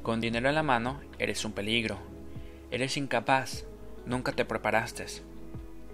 [0.03, 2.10] Con dinero en la mano eres un peligro.
[2.71, 3.65] Eres incapaz.
[4.05, 5.05] Nunca te preparaste.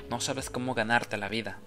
[0.09, 1.57] No sabes cómo ganarte la vida.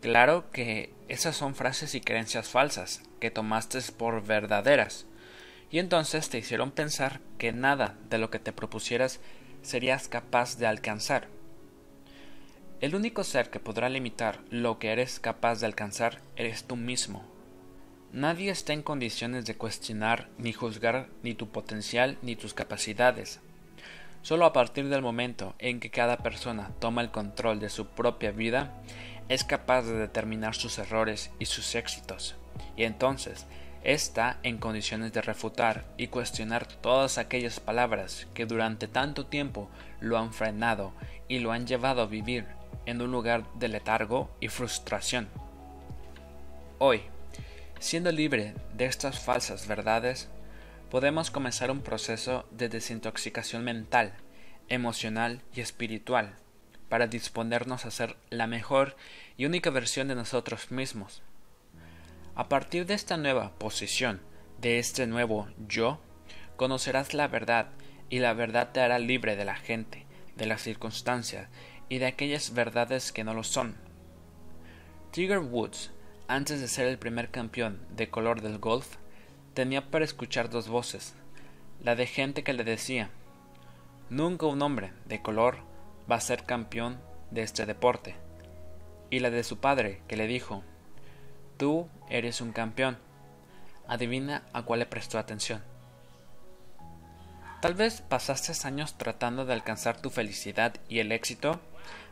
[0.00, 5.06] Claro que esas son frases y creencias falsas que tomaste por verdaderas
[5.70, 9.18] y entonces te hicieron pensar que nada de lo que te propusieras
[9.62, 11.26] serías capaz de alcanzar.
[12.80, 17.33] El único ser que podrá limitar lo que eres capaz de alcanzar eres tú mismo.
[18.14, 23.40] Nadie está en condiciones de cuestionar ni juzgar ni tu potencial ni tus capacidades.
[24.22, 28.30] Solo a partir del momento en que cada persona toma el control de su propia
[28.30, 28.72] vida,
[29.28, 32.36] es capaz de determinar sus errores y sus éxitos,
[32.76, 33.46] y entonces
[33.82, 40.18] está en condiciones de refutar y cuestionar todas aquellas palabras que durante tanto tiempo lo
[40.18, 40.92] han frenado
[41.26, 42.46] y lo han llevado a vivir
[42.86, 45.28] en un lugar de letargo y frustración.
[46.78, 47.02] Hoy,
[47.84, 50.30] siendo libre de estas falsas verdades,
[50.90, 54.14] podemos comenzar un proceso de desintoxicación mental,
[54.70, 56.34] emocional y espiritual
[56.88, 58.96] para disponernos a ser la mejor
[59.36, 61.20] y única versión de nosotros mismos.
[62.34, 64.22] A partir de esta nueva posición,
[64.62, 66.00] de este nuevo yo,
[66.56, 67.68] conocerás la verdad
[68.08, 70.06] y la verdad te hará libre de la gente,
[70.36, 71.50] de las circunstancias
[71.90, 73.76] y de aquellas verdades que no lo son.
[75.10, 75.90] Tiger Woods,
[76.28, 78.96] antes de ser el primer campeón de color del golf,
[79.52, 81.14] tenía para escuchar dos voces,
[81.82, 83.10] la de gente que le decía,
[84.10, 85.58] nunca un hombre de color
[86.10, 86.98] va a ser campeón
[87.30, 88.16] de este deporte,
[89.10, 90.62] y la de su padre que le dijo,
[91.56, 92.98] tú eres un campeón.
[93.86, 95.62] Adivina a cuál le prestó atención.
[97.60, 101.60] Tal vez pasaste años tratando de alcanzar tu felicidad y el éxito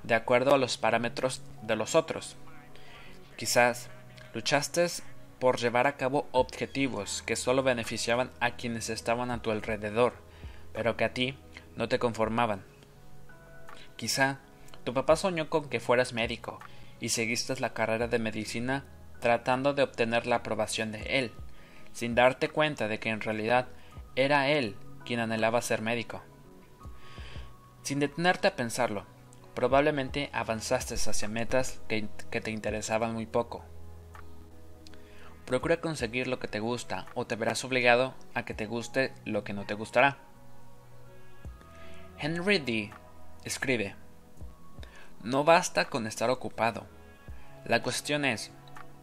[0.02, 2.36] de acuerdo a los parámetros de los otros.
[3.36, 3.88] Quizás
[4.34, 4.86] luchaste
[5.38, 10.14] por llevar a cabo objetivos que solo beneficiaban a quienes estaban a tu alrededor,
[10.72, 11.36] pero que a ti
[11.76, 12.62] no te conformaban.
[13.96, 14.38] Quizá
[14.84, 16.60] tu papá soñó con que fueras médico
[17.00, 18.84] y seguiste la carrera de medicina
[19.20, 21.32] tratando de obtener la aprobación de él,
[21.92, 23.68] sin darte cuenta de que en realidad
[24.16, 26.22] era él quien anhelaba ser médico.
[27.82, 29.04] Sin detenerte a pensarlo,
[29.54, 33.64] probablemente avanzaste hacia metas que, que, te interesaban muy poco.
[35.52, 39.44] Procura conseguir lo que te gusta o te verás obligado a que te guste lo
[39.44, 40.16] que no te gustará.
[42.18, 42.90] Henry D.
[43.44, 43.94] escribe,
[45.22, 46.86] No basta con estar ocupado.
[47.66, 48.50] La cuestión es,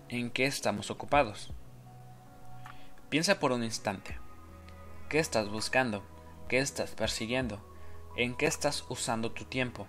[0.08, 1.54] ¿en qué estamos ocupados?
[3.10, 4.18] Piensa por un instante.
[5.08, 6.04] ¿Qué estás buscando?
[6.48, 7.62] ¿Qué estás persiguiendo?
[8.18, 9.86] ¿En qué estás usando tu tiempo?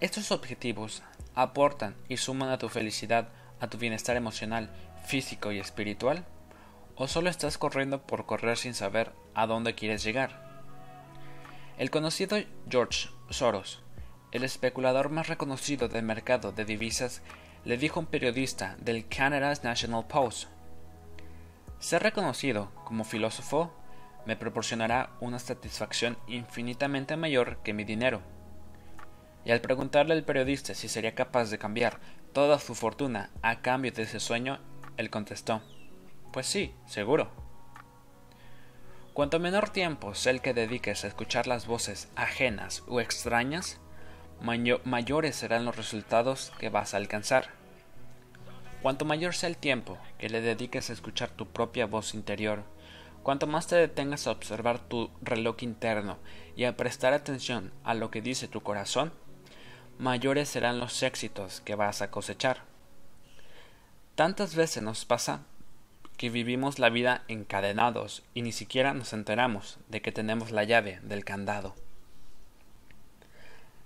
[0.00, 1.04] Estos objetivos
[1.36, 3.28] aportan y suman a tu felicidad,
[3.62, 4.68] a tu bienestar emocional,
[5.06, 6.26] físico y espiritual?
[6.96, 10.64] ¿O solo estás corriendo por correr sin saber a dónde quieres llegar?
[11.78, 12.36] El conocido
[12.68, 13.82] George Soros,
[14.32, 17.22] el especulador más reconocido del mercado de divisas,
[17.64, 20.48] le dijo a un periodista del Canada's National Post
[21.82, 23.72] ser reconocido como filósofo
[24.24, 28.22] me proporcionará una satisfacción infinitamente mayor que mi dinero.
[29.44, 31.98] Y al preguntarle al periodista si sería capaz de cambiar
[32.32, 34.58] toda su fortuna a cambio de ese sueño,
[34.96, 35.62] él contestó,
[36.32, 37.30] Pues sí, seguro.
[39.12, 43.78] Cuanto menor tiempo sea el que dediques a escuchar las voces ajenas o extrañas,
[44.40, 47.50] mayores serán los resultados que vas a alcanzar.
[48.80, 52.64] Cuanto mayor sea el tiempo que le dediques a escuchar tu propia voz interior,
[53.22, 56.18] cuanto más te detengas a observar tu reloj interno
[56.56, 59.12] y a prestar atención a lo que dice tu corazón,
[59.98, 62.62] mayores serán los éxitos que vas a cosechar.
[64.14, 65.42] Tantas veces nos pasa
[66.16, 71.00] que vivimos la vida encadenados y ni siquiera nos enteramos de que tenemos la llave
[71.02, 71.74] del candado.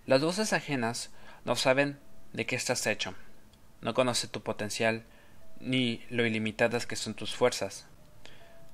[0.07, 1.11] Las voces ajenas
[1.45, 1.99] no saben
[2.33, 3.15] de qué estás hecho
[3.81, 5.05] no conoce tu potencial
[5.61, 7.87] ni lo ilimitadas que son tus fuerzas.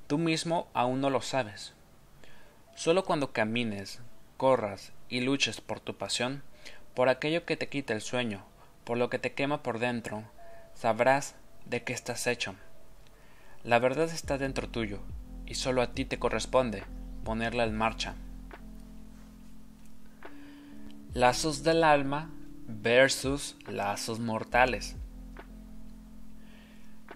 [0.06, 1.74] Tú mismo aún no lo sabes.
[2.74, 4.00] Solo cuando camines,
[4.36, 6.42] corras y luches por tu pasión,
[6.94, 8.44] por aquello que te quita el sueño,
[8.84, 10.24] por lo que te quema por dentro,
[10.74, 11.34] sabrás
[11.66, 12.54] de qué estás hecho.
[13.64, 15.00] La verdad está dentro tuyo,
[15.46, 16.84] y solo a ti te corresponde
[17.24, 18.14] ponerla en marcha.
[21.14, 22.30] Lazos del alma
[22.66, 24.96] versus lazos mortales.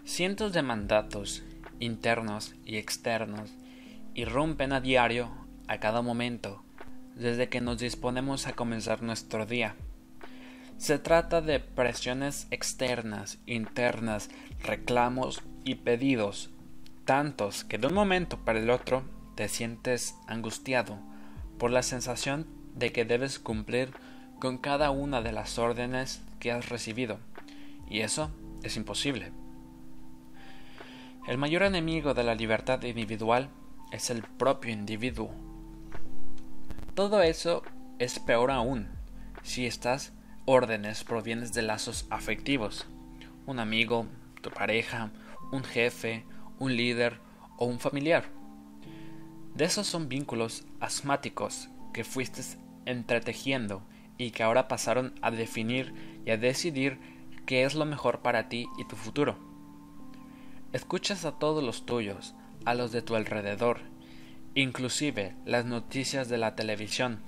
[0.05, 1.43] Cientos de mandatos
[1.81, 3.51] internos y externos
[4.15, 5.31] irrumpen a diario,
[5.67, 6.63] a cada momento,
[7.17, 9.75] desde que nos disponemos a comenzar nuestro día.
[10.77, 14.29] Se trata de presiones externas, internas,
[14.63, 16.51] reclamos y pedidos,
[17.07, 19.03] tantos que de un momento para el otro
[19.35, 20.99] te sientes angustiado
[21.59, 23.93] por la sensación de que debes cumplir
[24.39, 27.19] con cada una de las órdenes que has recibido,
[27.89, 28.31] y eso
[28.63, 29.33] es imposible.
[31.27, 33.49] El mayor enemigo de la libertad individual
[33.91, 35.46] es el propio individuo.
[36.97, 37.63] Todo eso
[37.99, 38.89] es peor aún
[39.43, 40.15] si estas
[40.47, 42.87] órdenes provienen de lazos afectivos,
[43.45, 44.07] un amigo,
[44.41, 45.11] tu pareja,
[45.53, 46.25] un jefe,
[46.59, 47.21] un líder
[47.59, 48.31] o un familiar.
[49.55, 52.41] De esos son vínculos asmáticos que fuiste
[52.87, 53.83] entretejiendo
[54.17, 55.93] y que ahora pasaron a definir
[56.25, 56.99] y a decidir
[57.45, 59.37] qué es lo mejor para ti y tu futuro.
[60.73, 62.35] Escuchas a todos los tuyos,
[62.65, 63.81] a los de tu alrededor,
[64.57, 67.21] inclusive las noticias de la televisión,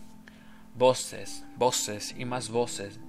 [0.74, 3.00] voces, voces y más voces,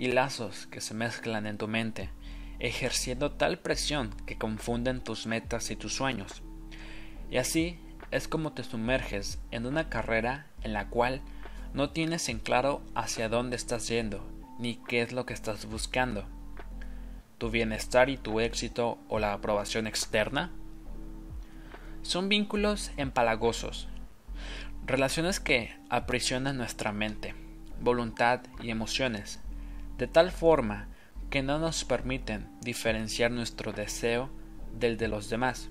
[0.00, 2.10] y lazos que se mezclan en tu mente,
[2.58, 6.42] ejerciendo tal presión que confunden tus metas y tus sueños.
[7.30, 7.78] Y así
[8.10, 11.20] es como te sumerges en una carrera en la cual
[11.72, 16.24] no tienes en claro hacia dónde estás yendo, ni qué es lo que estás buscando.
[17.38, 20.50] ¿Tu bienestar y tu éxito o la aprobación externa?
[22.08, 23.86] Son vínculos empalagosos.
[24.86, 27.34] Relaciones que aprisionan nuestra mente,
[27.82, 29.40] voluntad y emociones,
[29.98, 30.88] de tal forma
[31.28, 34.30] que no nos permiten diferenciar nuestro deseo
[34.72, 35.68] del de los demás.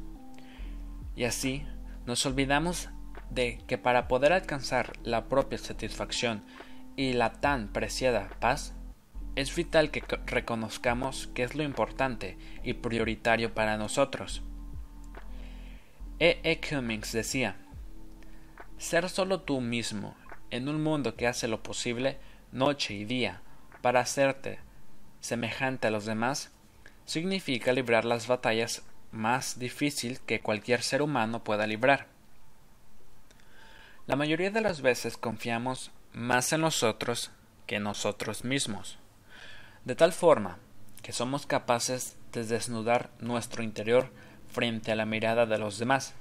[1.16, 1.66] Y así
[2.06, 2.90] nos olvidamos
[3.32, 6.44] de que para poder alcanzar la propia satisfacción
[6.96, 8.76] y la tan preciada paz,
[9.36, 14.44] es vital que reconozcamos que es lo importante y prioritario para nosotros.
[16.20, 16.40] E.
[16.44, 16.60] E.
[16.60, 17.58] Cummings decía,
[18.80, 20.16] ser solo tú mismo
[20.50, 22.18] en un mundo que hace lo posible
[22.52, 23.42] noche y día
[23.82, 24.60] para hacerte
[25.20, 26.52] semejante a los demás
[27.06, 32.08] significa librar las batallas más difícil que cualquier ser humano pueda librar.
[34.08, 37.30] La mayoría de las veces confiamos más en nosotros
[37.68, 38.98] que en nosotros mismos,
[39.86, 40.58] de tal forma
[41.04, 44.12] que somos capaces de desnudar nuestro interior
[44.52, 46.14] frente a la mirada de los demás,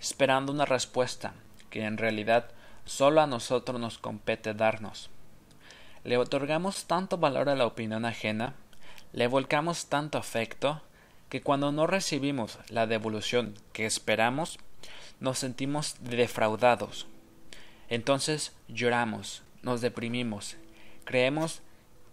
[0.00, 1.34] esperando una respuesta
[1.70, 2.50] que en realidad
[2.84, 5.10] solo a nosotros nos compete darnos.
[6.04, 8.54] Le otorgamos tanto valor a la opinión ajena,
[9.12, 10.82] le volcamos tanto afecto,
[11.28, 14.58] que cuando no recibimos la devolución que esperamos,
[15.20, 17.06] nos sentimos defraudados.
[17.88, 20.56] Entonces lloramos, nos deprimimos,
[21.04, 21.62] creemos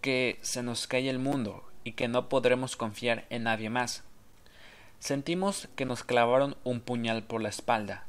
[0.02, 4.04] que se nos cae el mundo y que no podremos confiar en nadie más.
[5.00, 8.06] Sentimos que nos clavaron un puñal por la espalda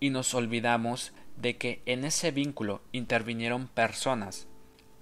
[0.00, 4.46] y nos olvidamos de que en ese vínculo intervinieron personas,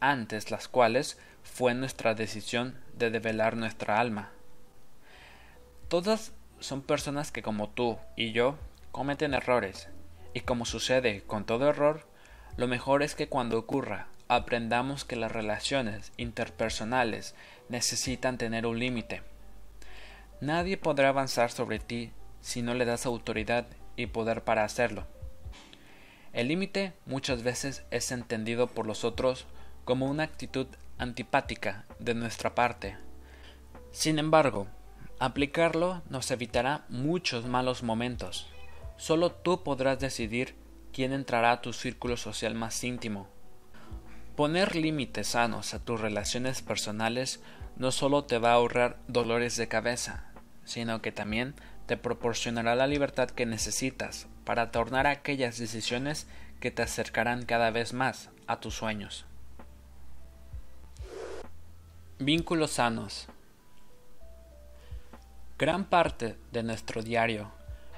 [0.00, 4.30] antes las cuales fue nuestra decisión de develar nuestra alma.
[5.88, 8.56] Todas son personas que como tú y yo
[8.90, 9.88] cometen errores,
[10.34, 12.06] y como sucede con todo error,
[12.56, 17.34] lo mejor es que cuando ocurra aprendamos que las relaciones interpersonales
[17.68, 19.22] necesitan tener un límite.
[20.40, 23.66] Nadie podrá avanzar sobre ti si no le das autoridad
[23.96, 25.06] y poder para hacerlo.
[26.32, 29.46] El límite muchas veces es entendido por los otros
[29.84, 30.66] como una actitud
[30.98, 32.96] antipática de nuestra parte.
[33.90, 34.68] Sin embargo,
[35.20, 38.46] Aplicarlo nos evitará muchos malos momentos.
[38.96, 40.54] Solo tú podrás decidir
[40.92, 43.26] quién entrará a tu círculo social más íntimo.
[44.36, 47.40] Poner límites sanos a tus relaciones personales
[47.74, 50.27] no solo te va a ahorrar dolores de cabeza,
[50.68, 51.54] sino que también
[51.86, 56.26] te proporcionará la libertad que necesitas para tornar aquellas decisiones
[56.60, 59.24] que te acercarán cada vez más a tus sueños.
[62.18, 63.28] Vínculos sanos.
[65.58, 67.50] Gran parte de nuestro diario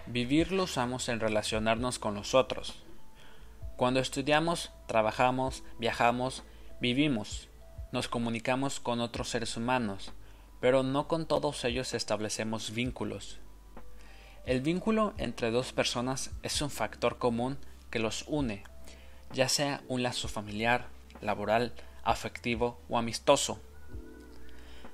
[0.06, 2.82] vivir lo usamos en relacionarnos con los otros.
[3.76, 6.42] Cuando estudiamos, trabajamos, viajamos,
[6.80, 7.48] vivimos,
[7.92, 10.12] nos comunicamos con otros seres humanos,
[10.60, 13.38] pero no con todos ellos establecemos vínculos.
[14.44, 17.58] El vínculo entre dos personas es un factor común
[17.90, 18.64] que los une,
[19.32, 20.88] ya sea un lazo familiar,
[21.20, 21.72] laboral,
[22.04, 23.60] afectivo o amistoso.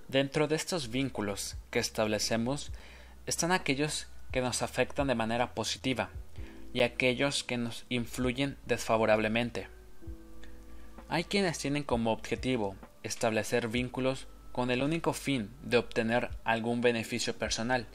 [0.08, 2.70] Dentro de estos vínculos que establecemos
[3.26, 6.10] están aquellos que nos afectan de manera positiva
[6.72, 9.68] y aquellos que nos influyen desfavorablemente.
[11.08, 14.26] Hay quienes tienen como objetivo establecer vínculos
[14.57, 17.86] con el único fin de obtener algún beneficio personal,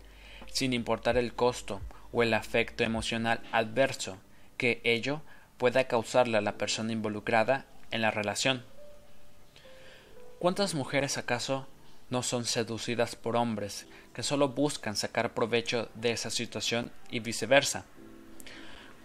[0.46, 1.82] sin importar el costo
[2.12, 4.20] o el afecto emocional adverso
[4.58, 5.24] que ello
[5.58, 8.64] pueda causarle a la persona involucrada en la relación.
[10.38, 11.66] ¿Cuántas mujeres acaso
[12.12, 17.86] no son seducidas por hombres que solo buscan sacar provecho de esa situación y viceversa.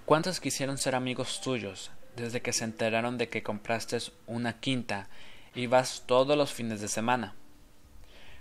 [0.05, 3.97] ¿Cuántos quisieron ser amigos tuyos desde que se enteraron de que compraste
[4.27, 5.09] una quinta
[5.55, 7.35] y vas todos los fines de semana?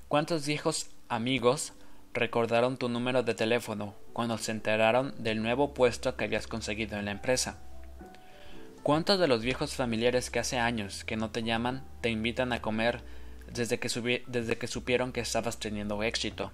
[0.08, 1.74] ¿Cuántos viejos amigos
[2.14, 7.06] recordaron tu número de teléfono cuando se enteraron del nuevo puesto que habías conseguido en
[7.06, 7.58] la empresa?
[8.84, 12.62] ¿Cuántos de los viejos familiares que hace años que no te llaman te invitan a
[12.62, 13.04] comer
[13.52, 16.52] desde que, desde que supieron que estabas teniendo éxito.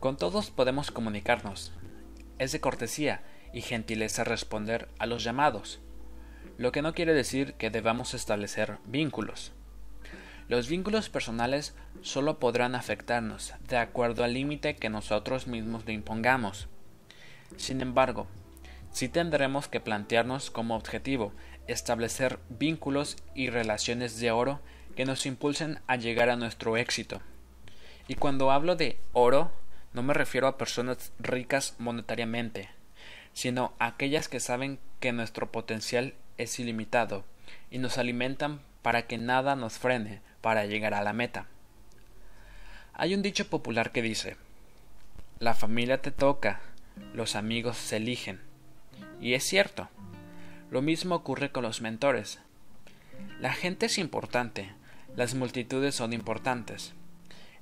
[0.00, 1.72] Con todos podemos comunicarnos.
[2.38, 3.22] Es de cortesía
[3.52, 5.80] y gentileza responder a los llamados,
[6.58, 9.52] lo que no quiere decir que debamos establecer vínculos.
[10.46, 16.68] Los vínculos personales solo podrán afectarnos de acuerdo al límite que nosotros mismos le impongamos.
[17.56, 18.26] Sin embargo,
[18.92, 21.32] sí tendremos que plantearnos como objetivo
[21.66, 24.60] establecer vínculos y relaciones de oro
[24.96, 27.22] que nos impulsen a llegar a nuestro éxito.
[28.06, 29.50] Y cuando hablo de oro,
[29.94, 32.68] no me refiero a personas ricas monetariamente,
[33.32, 37.24] sino a aquellas que saben que nuestro potencial es ilimitado
[37.70, 41.46] y nos alimentan para que nada nos frene para llegar a la meta.
[42.92, 44.36] Hay un dicho popular que dice,
[45.38, 46.60] la familia te toca,
[47.14, 48.42] los amigos se eligen.
[49.22, 49.88] Y es cierto.
[50.70, 52.40] Lo mismo ocurre con los mentores.
[53.40, 54.74] La gente es importante,
[55.16, 56.92] las multitudes son importantes.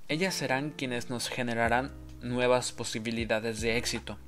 [0.08, 4.18] Ellas serán quienes nos generarán nuevas posibilidades de éxito.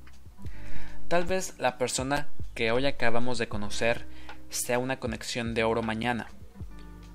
[1.09, 4.07] Tal vez la persona que hoy acabamos de conocer
[4.49, 6.29] sea una conexión de oro mañana,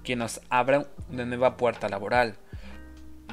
[0.03, 2.35] quien nos abra una nueva puerta laboral,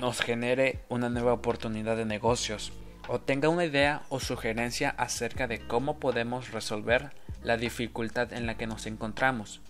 [0.01, 2.73] nos genere una nueva oportunidad de negocios,
[3.09, 7.13] o tenga una idea o sugerencia acerca de cómo podemos resolver
[7.43, 9.61] la dificultad en la que nos encontramos.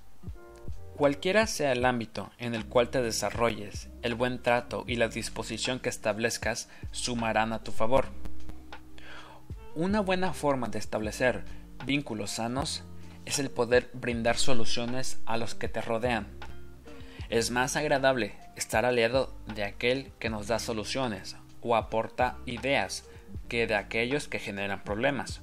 [0.97, 5.79] Cualquiera sea el ámbito en el cual te desarrolles, el buen trato y la disposición
[5.79, 8.07] que establezcas sumarán a tu favor.
[9.75, 11.45] Una buena forma de establecer
[11.85, 12.83] vínculos sanos
[13.27, 16.29] es el poder brindar soluciones a los que te rodean.
[17.29, 23.05] Es más agradable estar aliado de aquel que nos da soluciones o aporta ideas
[23.49, 25.41] que de aquellos que generan problemas.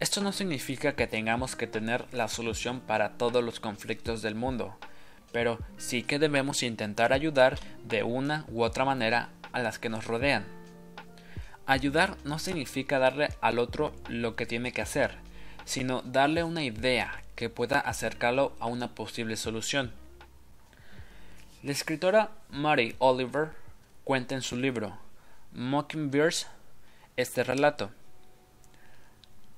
[0.00, 4.76] Esto no significa que tengamos que tener la solución para todos los conflictos del mundo,
[5.32, 10.04] pero sí que debemos intentar ayudar de una u otra manera a las que nos
[10.04, 10.44] rodean.
[11.66, 15.16] Ayudar no significa darle al otro lo que tiene que hacer,
[15.64, 19.92] sino darle una idea que pueda acercarlo a una posible solución.
[21.60, 23.48] La escritora Mary Oliver
[24.04, 24.96] cuenta en su libro
[25.50, 26.46] Mockingbirds
[27.16, 27.90] este relato.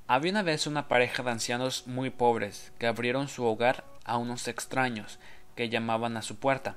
[0.06, 4.48] Había una vez una pareja de ancianos muy pobres que abrieron su hogar a unos
[4.48, 5.18] extraños
[5.54, 6.74] que llamaban a su puerta.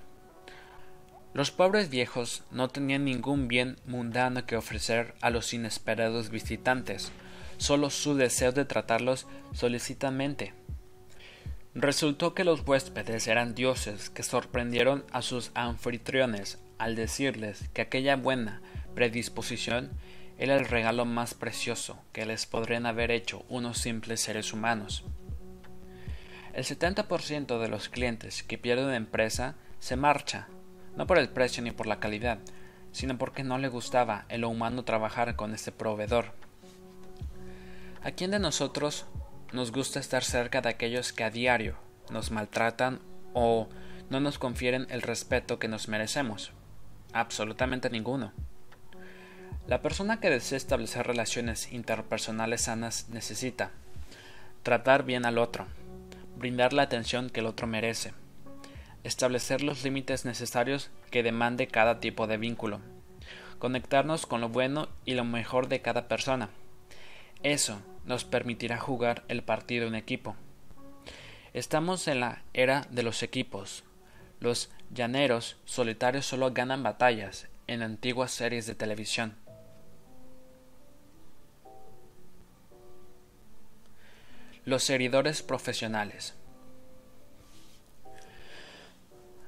[1.33, 7.13] Los pobres viejos no tenían ningún bien mundano que ofrecer a los inesperados visitantes,
[7.57, 10.53] solo su deseo de tratarlos solicitamente.
[11.75, 18.15] Resultó que los huéspedes eran dioses que sorprendieron a sus anfitriones al decirles que aquella
[18.15, 18.61] buena
[18.93, 19.89] predisposición
[20.37, 25.03] era el regalo más precioso que les podrían haber hecho unos simples seres humanos.
[26.53, 30.47] El 70% de los clientes que pierden empresa se marcha,
[30.95, 32.37] no por el precio ni por la calidad,
[32.91, 36.33] sino porque no le gustaba en lo humano trabajar con este proveedor.
[38.03, 39.07] ¿A quién de nosotros
[39.53, 41.75] nos gusta estar cerca de aquellos que a diario
[42.09, 42.99] nos maltratan
[43.33, 43.69] o
[44.09, 46.51] no nos confieren el respeto que nos merecemos?
[47.13, 48.33] Absolutamente ninguno.
[49.67, 53.71] La persona que desea establecer relaciones interpersonales sanas necesita
[54.63, 55.67] tratar bien al otro,
[56.35, 58.13] brindar la atención que el otro merece,
[59.03, 62.81] establecer los límites necesarios que demande cada tipo de vínculo,
[63.59, 66.49] conectarnos con lo bueno y lo mejor de cada persona.
[67.43, 70.35] Eso nos permitirá jugar el partido en equipo.
[71.53, 73.83] Estamos en la era de los equipos.
[74.39, 79.35] Los llaneros solitarios solo ganan batallas en antiguas series de televisión.
[84.65, 86.35] Los heridores profesionales.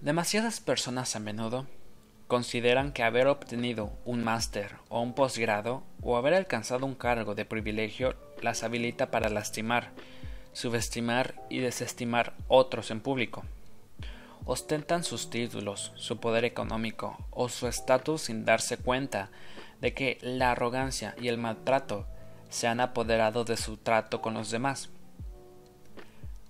[0.02, 1.66] Demasiadas personas a menudo
[2.28, 7.46] consideran que haber obtenido un máster o un posgrado o haber alcanzado un cargo de
[7.46, 9.92] privilegio las habilita para lastimar,
[10.54, 13.44] subestimar y desestimar otros en público.
[14.46, 19.30] Ostentan sus títulos, su poder económico o su estatus sin darse cuenta
[19.82, 22.06] de que la arrogancia y el maltrato
[22.50, 24.90] se han apoderado de su trato con los demás.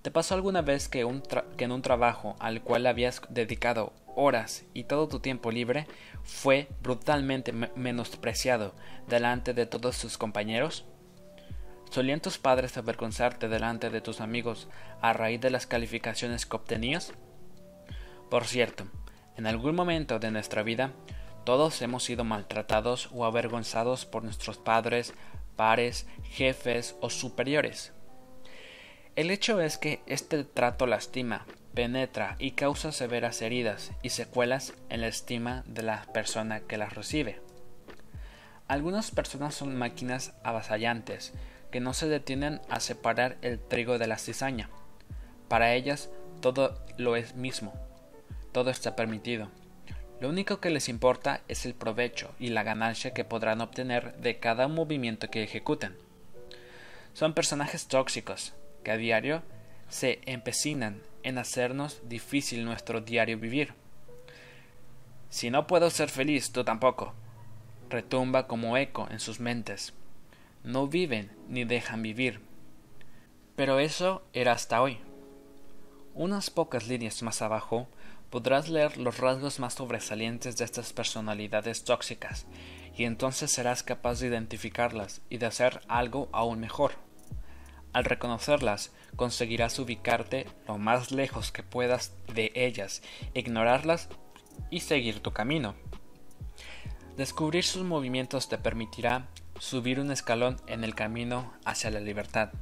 [0.02, 5.06] ¿Te pasó alguna vez que, en un trabajo al cual habías dedicado horas y todo
[5.06, 5.86] tu tiempo libre
[6.24, 8.74] fue brutalmente menospreciado
[9.06, 10.84] delante de todos tus compañeros?
[11.90, 14.68] ¿Solían tus padres avergonzarte delante de tus amigos
[15.00, 17.12] a raíz de las calificaciones que obtenías?
[18.28, 18.86] Por cierto,
[19.36, 20.92] en algún momento de nuestra vida,
[21.44, 25.14] todos hemos sido maltratados o avergonzados por nuestros padres,
[25.54, 27.92] pares, jefes o superiores.
[29.14, 35.02] El hecho es que este trato lastima, penetra y causa severas heridas y secuelas en
[35.02, 37.38] la estima de la persona que las recibe.
[38.66, 41.34] Algunas personas son máquinas avasallantes
[41.70, 44.70] que no se detienen a separar el trigo de la cizaña.
[45.48, 46.08] Para ellas
[46.40, 47.74] todo lo es mismo,
[48.52, 49.48] todo está permitido.
[50.18, 54.38] Lo único que les importa es el provecho y la ganancia que podrán obtener de
[54.38, 55.94] cada movimiento que ejecuten.
[57.12, 59.42] Son personajes tóxicos, que a diario
[59.88, 63.74] se empecinan en hacernos difícil nuestro diario vivir.
[65.28, 67.14] Si no puedo ser feliz, tú tampoco.
[67.90, 69.92] Retumba como eco en sus mentes.
[70.64, 72.40] No viven ni dejan vivir.
[73.54, 74.98] Pero eso era hasta hoy.
[76.14, 77.88] Unas pocas líneas más abajo
[78.30, 82.46] podrás leer los rasgos más sobresalientes de estas personalidades tóxicas,
[82.96, 86.92] y entonces serás capaz de identificarlas y de hacer algo aún mejor.
[87.92, 93.02] Al reconocerlas, conseguirás ubicarte lo más lejos que puedas de ellas,
[93.34, 94.08] ignorarlas
[94.70, 95.74] y seguir tu camino.
[97.16, 99.28] Descubrir sus movimientos te permitirá
[99.58, 102.52] subir un escalón en el camino hacia la libertad.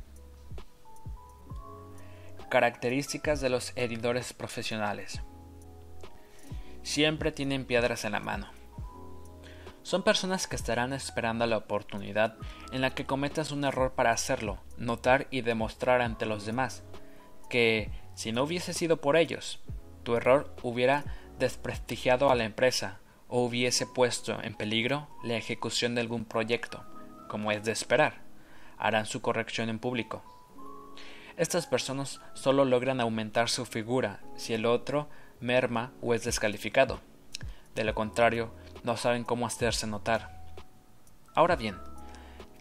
[2.49, 5.21] Características de los editores profesionales.
[6.83, 8.49] Siempre tienen piedras en la mano.
[9.85, 12.39] Son personas que estarán esperando la oportunidad
[12.73, 16.82] en la que cometas un error para hacerlo, notar y demostrar ante los demás
[17.51, 19.61] que, si no hubiese sido por ellos,
[20.02, 21.05] tu error hubiera
[21.39, 26.82] desprestigiado a la empresa o hubiese puesto en peligro la ejecución de algún proyecto,
[27.28, 28.23] como es de esperar,
[28.78, 30.23] harán su corrección en público.
[31.36, 37.01] Estas personas solo logran aumentar su figura si el otro merma o es descalificado.
[37.74, 38.55] De lo contrario,
[38.85, 40.44] no saben cómo hacerse notar.
[41.35, 41.78] Ahora bien,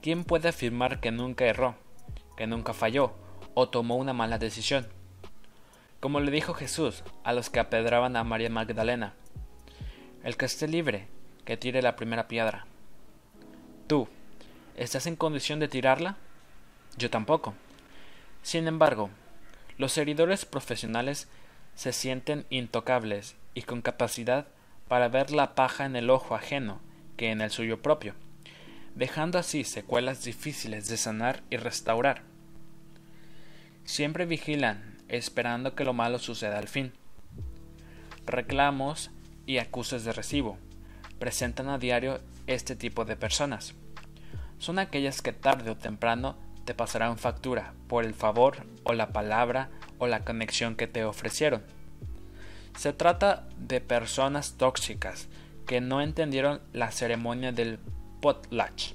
[0.01, 1.75] ¿quién puede afirmar que nunca erró,
[2.35, 3.13] que nunca falló
[3.53, 4.87] o tomó una mala decisión?
[5.99, 9.13] Como le dijo Jesús a los que apedraban a María Magdalena,
[10.23, 11.07] el que esté libre,
[11.45, 12.65] que tire la primera piedra.
[13.87, 14.07] Tú,
[14.75, 16.17] ¿estás en condición de tirarla?
[16.97, 17.53] Yo tampoco.
[18.41, 19.09] Sin embargo,
[19.77, 21.27] los heridores profesionales
[21.75, 24.47] se sienten intocables y con capacidad
[24.87, 26.79] para ver la paja en el ojo ajeno
[27.17, 28.15] que en el suyo propio,
[28.95, 32.23] dejando así secuelas difíciles de sanar y restaurar.
[33.85, 36.93] Siempre vigilan, esperando que lo malo suceda al fin.
[38.25, 39.11] Reclamos
[39.45, 40.57] y acuses de recibo.
[41.19, 43.75] Presentan a diario este tipo de personas.
[44.57, 49.69] Son aquellas que tarde o temprano te pasarán factura por el favor o la palabra
[49.97, 51.63] o la conexión que te ofrecieron.
[52.77, 55.27] Se trata de personas tóxicas
[55.65, 57.79] que no entendieron la ceremonia del
[58.21, 58.93] potlatch,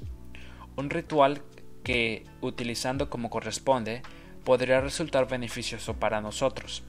[0.76, 1.42] un ritual
[1.82, 4.02] que, utilizando como corresponde,
[4.44, 6.82] podría resultar beneficioso para nosotros.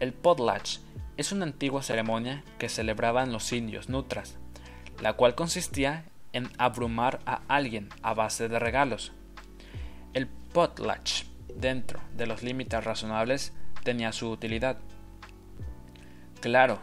[0.00, 0.78] El potlatch
[1.16, 4.36] es una antigua ceremonia que celebraban los indios nutras,
[5.00, 9.12] la cual consistía en abrumar a alguien a base de regalos.
[10.12, 13.52] El potlatch, dentro de los límites razonables,
[13.84, 14.78] tenía su utilidad.
[16.44, 16.78] Claro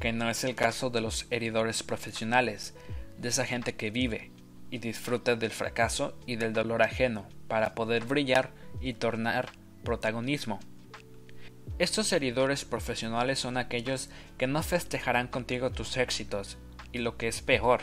[0.00, 2.74] que no es el caso de los heridores profesionales,
[3.16, 4.32] de esa gente que vive
[4.72, 8.50] y disfruta del fracaso y del dolor ajeno para poder brillar
[8.80, 9.50] y tornar
[9.84, 10.58] protagonismo.
[11.78, 16.58] Estos heridores profesionales son aquellos que no festejarán contigo tus éxitos
[16.90, 17.82] y lo que es peor,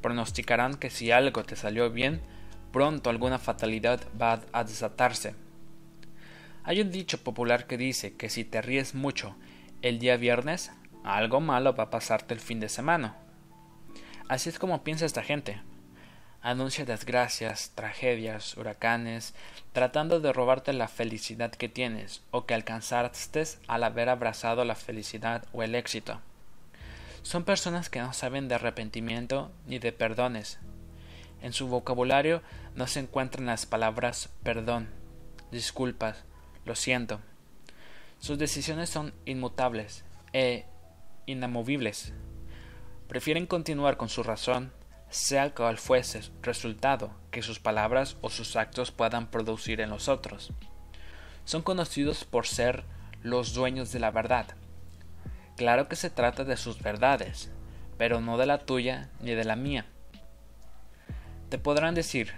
[0.00, 2.22] pronosticarán que si algo te salió bien,
[2.72, 5.34] pronto alguna fatalidad va a desatarse.
[6.62, 9.36] Hay un dicho popular que dice que si te ríes mucho
[9.84, 10.72] el día viernes,
[11.04, 13.16] algo malo va a pasarte el fin de semana.
[14.28, 15.60] Así es como piensa esta gente
[16.44, 19.34] anuncia desgracias, tragedias, huracanes,
[19.72, 25.46] tratando de robarte la felicidad que tienes o que alcanzaste al haber abrazado la felicidad
[25.54, 26.20] o el éxito.
[27.22, 30.58] Son personas que no saben de arrepentimiento ni de perdones.
[31.40, 32.42] En su vocabulario
[32.74, 34.90] no se encuentran las palabras perdón,
[35.50, 36.24] disculpas,
[36.66, 37.20] lo siento.
[38.18, 40.64] Sus decisiones son inmutables e
[41.26, 42.12] inamovibles.
[43.08, 44.72] Prefieren continuar con su razón
[45.14, 50.08] sea cual fuese el resultado que sus palabras o sus actos puedan producir en los
[50.08, 50.52] otros.
[51.44, 52.82] Son conocidos por ser
[53.22, 54.56] los dueños de la verdad.
[55.56, 57.52] Claro que se trata de sus verdades,
[57.96, 59.86] pero no de la tuya ni de la mía.
[61.48, 62.32] Te podrán decir,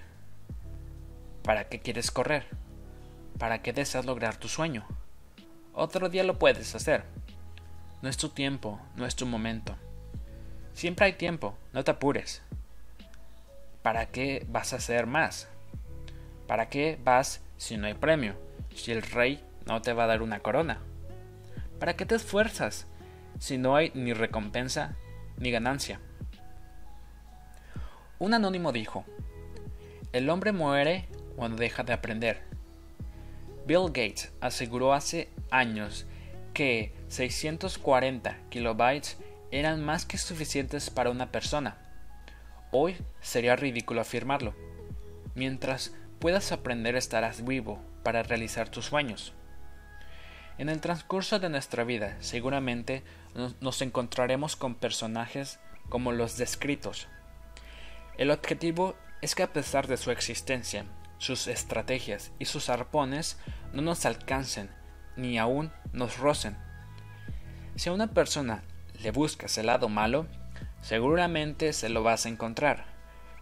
[1.42, 2.46] ¿para qué quieres correr?
[3.38, 4.86] ¿Para qué deseas lograr tu sueño?
[5.76, 7.04] Otro día lo puedes hacer.
[8.02, 9.76] No es tu tiempo, no es tu momento.
[10.74, 12.42] Siempre hay tiempo, no te apures.
[13.86, 15.46] ¿para qué vas a hacer más?
[16.48, 18.34] ¿Para qué vas si no hay premio?
[18.74, 20.80] Si el rey no te va a dar una corona.
[21.78, 22.88] ¿Para qué te esfuerzas
[23.38, 24.96] si no hay ni recompensa
[25.38, 26.00] ni ganancia?
[28.18, 29.04] Un anónimo dijo,
[30.12, 32.42] el hombre muere cuando deja de aprender.
[33.66, 36.06] Bill Gates aseguró hace años
[36.55, 39.18] que 640 kilobytes
[39.51, 41.76] eran más que suficientes para una persona
[42.72, 44.55] Hoy sería ridículo afirmarlo.
[45.34, 49.32] Mientras puedas aprender estarás vivo para realizar tus sueños.
[50.59, 53.05] En el transcurso de nuestra vida seguramente
[53.60, 57.09] nos encontraremos con personajes como los descritos.
[58.18, 60.86] El objetivo es que a pesar de su existencia,
[61.18, 63.38] sus estrategias y sus arpones
[63.72, 64.70] no nos alcancen
[65.16, 66.56] ni aún nos rocen.
[67.76, 68.62] Si a una persona
[69.02, 70.26] le buscas el lado malo,
[70.80, 72.84] seguramente se lo vas a encontrar,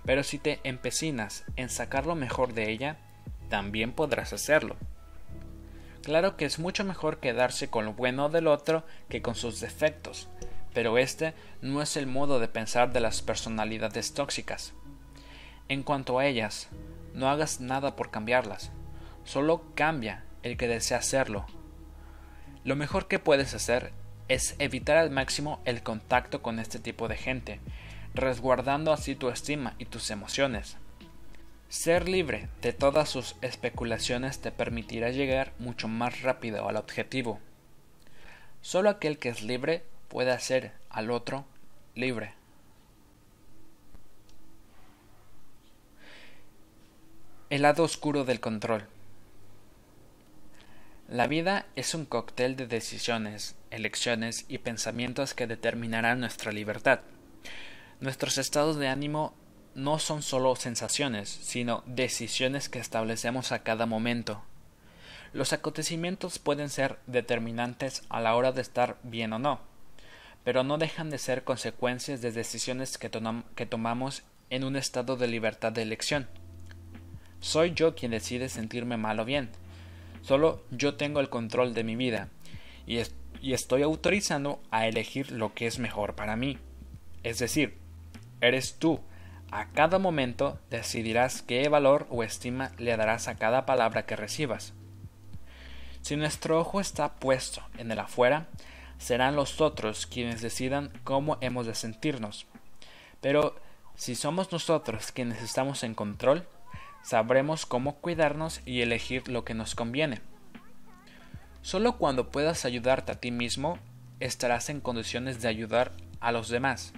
[0.04, 2.98] pero si te empecinas en sacar lo mejor de ella,
[3.48, 4.76] también podrás hacerlo.
[6.02, 10.28] Claro que es mucho mejor quedarse con lo bueno del otro que con sus defectos,
[10.74, 11.32] pero este
[11.62, 14.74] no es el modo de pensar de las personalidades tóxicas.
[15.68, 16.68] En cuanto a ellas,
[17.14, 18.70] no hagas nada por cambiarlas,
[19.24, 21.46] solo cambia el que desea hacerlo.
[22.64, 23.92] Lo mejor que puedes hacer
[24.28, 27.60] es evitar al máximo el contacto con este tipo de gente,
[28.14, 30.76] resguardando así tu estima y tus emociones.
[31.68, 37.40] Ser libre de todas sus especulaciones te permitirá llegar mucho más rápido al objetivo.
[38.60, 41.44] Solo aquel que es libre puede hacer al otro
[41.94, 42.34] libre.
[47.54, 48.88] El lado oscuro del control.
[51.08, 57.02] La vida es un cóctel de decisiones, elecciones y pensamientos que determinarán nuestra libertad.
[58.00, 59.34] Nuestros estados de ánimo
[59.76, 64.42] no son solo sensaciones, sino decisiones que establecemos a cada momento.
[65.32, 69.60] Los acontecimientos pueden ser determinantes a la hora de estar bien o no,
[70.42, 73.12] pero no dejan de ser consecuencias de decisiones que,
[73.54, 76.26] que tomamos en un estado de libertad de elección.
[77.44, 79.50] Soy yo quien decide sentirme mal o bien.
[80.22, 82.30] Solo yo tengo el control de mi vida
[82.86, 83.00] y,
[83.42, 86.56] y estoy autorizando a elegir lo que es mejor para mí.
[87.22, 87.76] Es decir,
[88.40, 88.98] eres tú
[89.50, 94.72] a cada momento decidirás qué valor o estima le darás a cada palabra que recibas.
[96.00, 98.48] Si nuestro ojo está puesto en el afuera,
[98.96, 102.46] serán los otros quienes decidan cómo hemos de sentirnos.
[103.20, 103.54] Pero
[103.96, 106.46] si somos nosotros quienes estamos en control,
[107.04, 110.20] sabremos cómo cuidarnos y elegir lo que nos conviene.
[111.60, 113.78] Solo cuando puedas ayudarte a ti mismo,
[114.20, 116.94] estarás en condiciones de ayudar a los demás.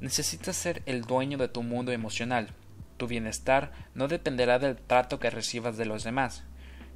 [0.00, 2.48] Necesitas ser el dueño de tu mundo emocional.
[2.96, 6.42] Tu bienestar no dependerá del trato que recibas de los demás,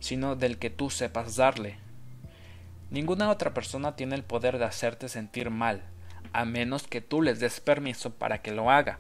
[0.01, 1.79] sino del que tú sepas darle.
[2.91, 5.83] Ninguna otra persona tiene el poder de hacerte sentir mal,
[6.33, 8.99] a menos que tú les des permiso para que lo haga.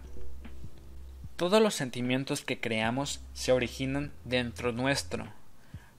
[1.36, 5.27] Todos los sentimientos que creamos se originan dentro nuestro,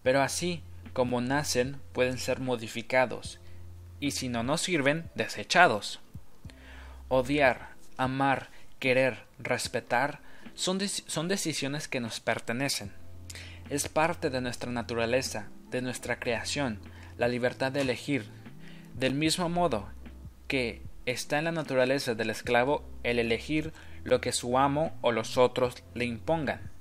[0.02, 0.64] pero así
[0.94, 3.40] como nacen pueden ser modificados,
[4.00, 6.00] y si no nos sirven, desechados.
[7.10, 8.50] Odiar, amar,
[8.80, 10.22] querer, respetar,
[10.54, 12.94] son, son decisiones que nos pertenecen.
[13.70, 16.80] Es parte de nuestra naturaleza, de nuestra creación,
[17.18, 18.26] la libertad de elegir.
[18.94, 19.90] Del mismo modo
[20.48, 23.74] que está en la naturaleza del esclavo el elegir
[24.06, 26.72] lo que su amo o los otros le impongan.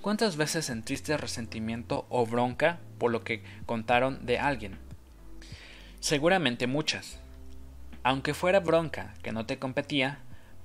[0.00, 4.80] ¿Cuántas veces sentiste resentimiento o bronca por lo que contaron de alguien?
[6.00, 7.22] Seguramente muchas
[8.02, 10.18] aunque fuera bronca que no te competía,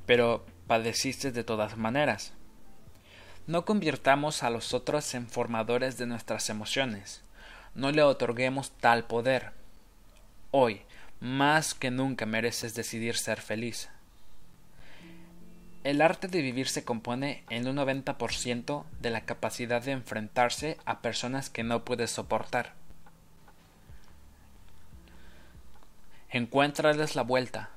[0.05, 2.33] pero padeciste de todas maneras.
[3.45, 7.23] No convirtamos a los otros en formadores de nuestras emociones,
[7.75, 9.51] no le otorguemos tal poder.
[10.51, 10.81] Hoy,
[11.19, 13.89] más que nunca mereces decidir ser feliz.
[15.87, 20.99] El arte de vivir se compone en un 90% de la capacidad de enfrentarse a
[20.99, 22.73] personas que no puedes soportar.
[26.29, 27.69] Encuéntrales la vuelta.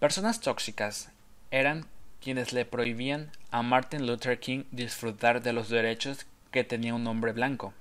[0.00, 1.10] Personas tóxicas
[1.50, 1.84] eran
[2.22, 7.32] quienes le prohibían a Martin Luther King disfrutar de los derechos que tenía un hombre
[7.32, 7.74] blanco.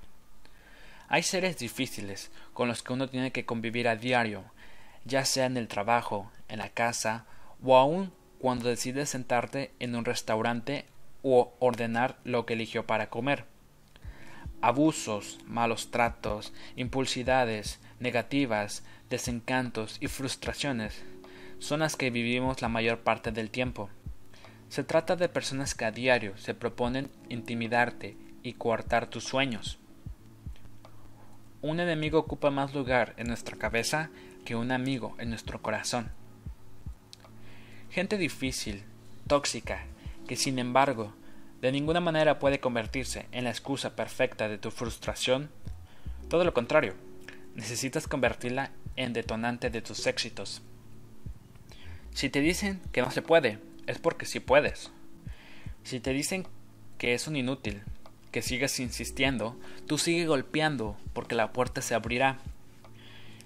[1.08, 4.44] Hay seres difíciles con los que uno tiene que convivir a diario,
[5.06, 7.24] ya sea en el trabajo, en la casa
[7.64, 8.12] o aun
[8.42, 10.86] cuando decide sentarte en un restaurante
[11.22, 13.46] o ordenar lo que eligió para comer.
[14.62, 21.04] Abusos, malos tratos, impulsidades, negativas, desencantos y frustraciones
[21.60, 23.90] son las que vivimos la mayor parte del tiempo.
[24.70, 29.78] Se trata de personas que a diario se proponen intimidarte y coartar tus sueños.
[31.62, 34.10] Un enemigo ocupa más lugar en nuestra cabeza
[34.46, 36.12] que un amigo en nuestro corazón.
[37.92, 38.84] Gente difícil,
[39.28, 39.84] tóxica,
[40.26, 41.14] que sin embargo
[41.60, 45.50] de ninguna manera puede convertirse en la excusa perfecta de tu frustración.
[46.30, 46.94] Todo lo contrario,
[47.54, 50.62] necesitas convertirla en detonante de tus éxitos.
[52.14, 54.90] Si te dicen que no se puede, es porque sí puedes.
[55.84, 56.48] Si te dicen
[56.98, 57.84] que es un inútil,
[58.32, 62.40] que sigues insistiendo, tú sigue golpeando porque la puerta se abrirá.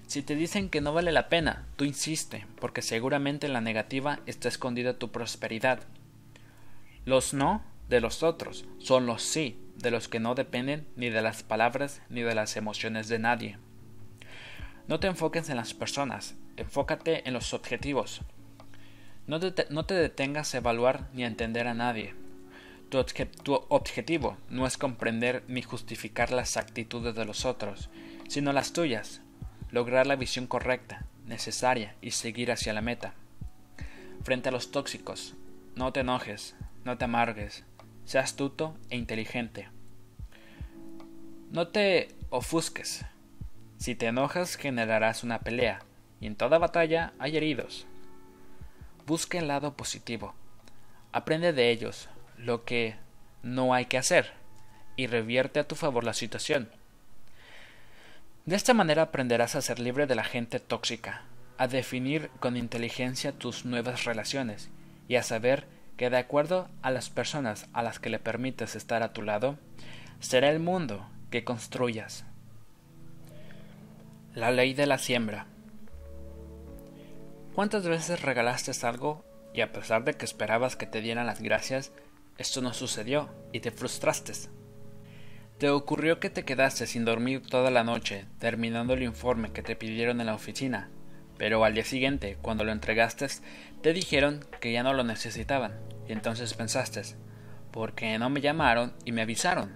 [0.06, 4.20] Si te dicen que no vale la pena, tú insiste, porque seguramente en la negativa
[4.26, 5.80] está escondida tu prosperidad.
[7.04, 11.22] Los no de los otros son los sí de los que no dependen ni de
[11.22, 13.58] las palabras ni de las emociones de nadie.
[14.88, 18.22] No te enfoques en las personas, enfócate en los objetivos.
[19.26, 22.14] No te, detengas a evaluar ni a entender a nadie.
[22.88, 27.90] Tu, objetivo no es comprender ni justificar las actitudes de los otros,
[28.28, 29.20] sino las tuyas,
[29.76, 33.12] lograr la visión correcta, necesaria y seguir hacia la meta.
[34.22, 35.34] Frente a los tóxicos,
[35.74, 37.62] no te enojes, no te amargues,
[38.06, 39.68] sea astuto e inteligente.
[41.50, 43.04] No te ofusques.
[43.76, 45.80] Si te enojas generarás una pelea,
[46.22, 47.86] y en toda batalla hay heridos.
[49.06, 50.34] Busca el lado positivo.
[51.12, 52.08] Aprende de ellos
[52.38, 52.96] lo que
[53.42, 54.32] no hay que hacer
[54.96, 56.70] y revierte a tu favor la situación.
[58.46, 61.22] De esta manera aprenderás a ser libre de la gente tóxica,
[61.58, 64.70] a definir con inteligencia tus nuevas relaciones
[65.08, 65.66] y a saber
[65.96, 69.58] que de acuerdo a las personas a las que le permites estar a tu lado,
[70.20, 72.24] será el mundo que construyas.
[74.32, 75.46] La ley de la siembra.
[77.52, 79.24] ¿Cuántas veces regalaste algo
[79.54, 81.90] y a pesar de que esperabas que te dieran las gracias,
[82.38, 84.55] esto no sucedió y te frustraste?
[85.58, 89.74] ¿Te ocurrió que te quedaste sin dormir toda la noche terminando el informe que te
[89.74, 90.90] pidieron en la oficina,
[91.38, 93.26] pero al día siguiente, cuando lo entregaste,
[93.80, 95.72] te dijeron que ya no lo necesitaban,
[96.06, 97.00] y entonces pensaste,
[97.70, 99.72] ¿por qué no me llamaron y me avisaron?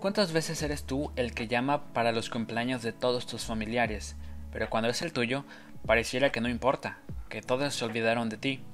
[0.00, 4.16] ¿Cuántas veces eres tú el que llama para los cumpleaños de todos tus familiares,
[4.52, 5.44] pero cuando es el tuyo,
[5.86, 6.98] pareciera que no importa,
[7.28, 8.64] que todos se olvidaron de ti?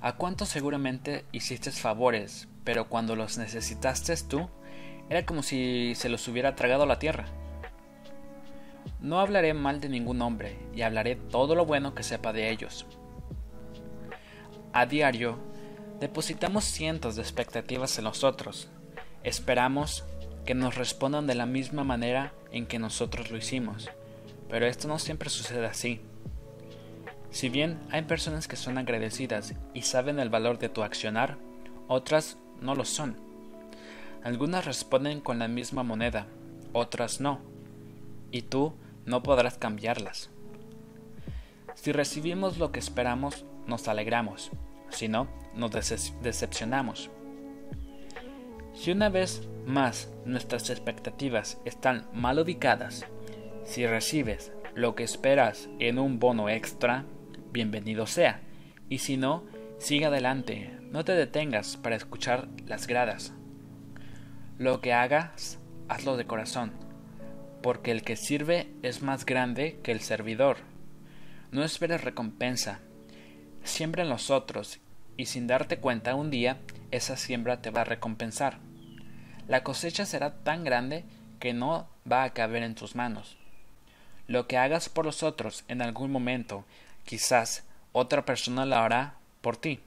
[0.00, 4.48] ¿A cuántos seguramente hiciste favores, pero cuando los necesitaste tú,
[5.08, 7.26] era como si se los hubiera tragado la tierra.
[9.00, 12.86] No hablaré mal de ningún hombre y hablaré todo lo bueno que sepa de ellos.
[14.72, 15.38] A diario,
[16.00, 18.68] depositamos cientos de expectativas en nosotros.
[19.22, 20.04] Esperamos
[20.44, 23.90] que nos respondan de la misma manera en que nosotros lo hicimos,
[24.48, 26.00] pero esto no siempre sucede así.
[27.30, 31.36] Si bien hay personas que son agradecidas y saben el valor de tu accionar,
[31.88, 33.16] otras no lo son.
[34.22, 36.26] Algunas responden con la misma moneda,
[36.72, 37.40] otras no,
[38.30, 38.72] y tú
[39.04, 40.30] no podrás cambiarlas.
[41.74, 44.50] Si recibimos lo que esperamos, nos alegramos,
[44.88, 45.70] si no, nos
[46.22, 47.10] decepcionamos.
[48.72, 53.06] Si una vez más nuestras expectativas están mal ubicadas,
[53.64, 57.04] si recibes lo que esperas en un bono extra,
[57.52, 58.40] bienvenido sea,
[58.88, 59.44] y si no,
[59.78, 63.32] sigue adelante, no te detengas para escuchar las gradas.
[64.58, 66.72] Lo que hagas, hazlo de corazón,
[67.62, 70.58] porque el que sirve es más grande que el servidor.
[71.50, 72.80] No esperes recompensa.
[73.62, 74.80] Siembra en los otros,
[75.16, 76.58] y sin darte cuenta un día,
[76.90, 78.58] esa siembra te va a recompensar.
[79.48, 81.04] La cosecha será tan grande
[81.40, 83.36] que no va a caber en tus manos.
[84.26, 86.64] Lo que hagas por los otros en algún momento,
[87.04, 89.78] quizás otra persona lo hará por ti.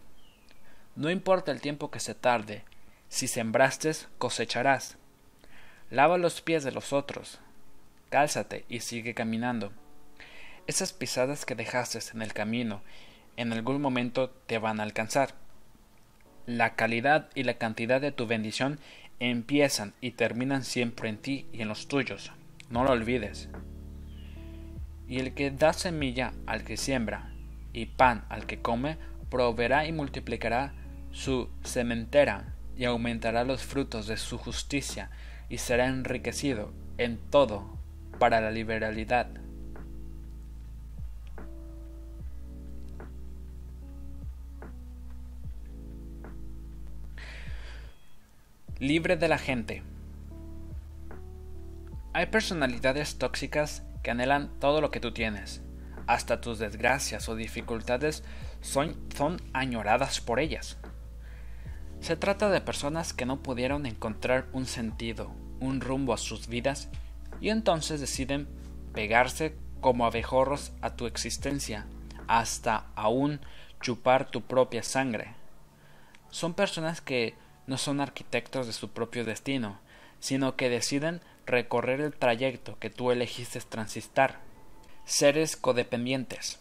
[0.96, 2.64] No importa el tiempo que se tarde,
[3.10, 4.98] si sembraste, cosecharás.
[5.90, 7.40] Lava los pies de los otros,
[8.10, 9.74] cálzate y sigue caminando.
[10.68, 12.84] Esas pisadas que dejaste en el camino
[13.36, 15.34] en algún momento te van a alcanzar.
[16.46, 18.80] La calidad y la cantidad de tu bendición
[19.20, 22.32] empiezan y terminan siempre en ti y en los tuyos.
[22.70, 23.50] No lo olvides.
[25.08, 27.32] Y el que da semilla al que siembra
[27.74, 28.98] y pan al que come,
[29.30, 30.74] proveerá y multiplicará
[31.12, 35.10] su sementera y aumentará los frutos de su justicia
[35.50, 37.78] y será enriquecido en todo
[38.20, 39.28] para la liberalidad.
[48.80, 49.82] Libre de la gente.
[52.14, 55.62] Hay personalidades tóxicas que anhelan todo lo que tú tienes.
[56.06, 58.24] Hasta tus desgracias o dificultades
[58.62, 60.78] son, son añoradas por ellas.
[62.00, 66.90] Se trata de personas que no pudieron encontrar un sentido, un rumbo a sus vidas
[67.42, 68.48] y entonces deciden
[68.94, 71.86] pegarse como abejorros a tu existencia,
[72.28, 73.40] hasta aún
[73.82, 75.36] chupar tu propia sangre.
[76.30, 77.36] Son personas que
[77.68, 79.80] no son arquitectos de su propio destino,
[80.20, 84.40] sino que deciden recorrer el trayecto que tú elegiste transitar.
[85.06, 86.60] Seres codependientes.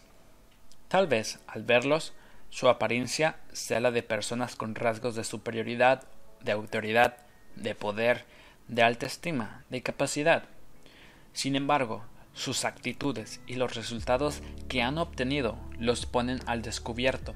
[0.87, 2.13] Tal vez, al verlos,
[2.49, 6.03] su apariencia sea la de personas con rasgos de superioridad,
[6.41, 7.17] de autoridad,
[7.55, 8.25] de poder,
[8.67, 10.43] de alta estima, de capacidad.
[11.33, 12.03] Sin embargo,
[12.33, 17.35] sus actitudes y los resultados que han obtenido los ponen al descubierto.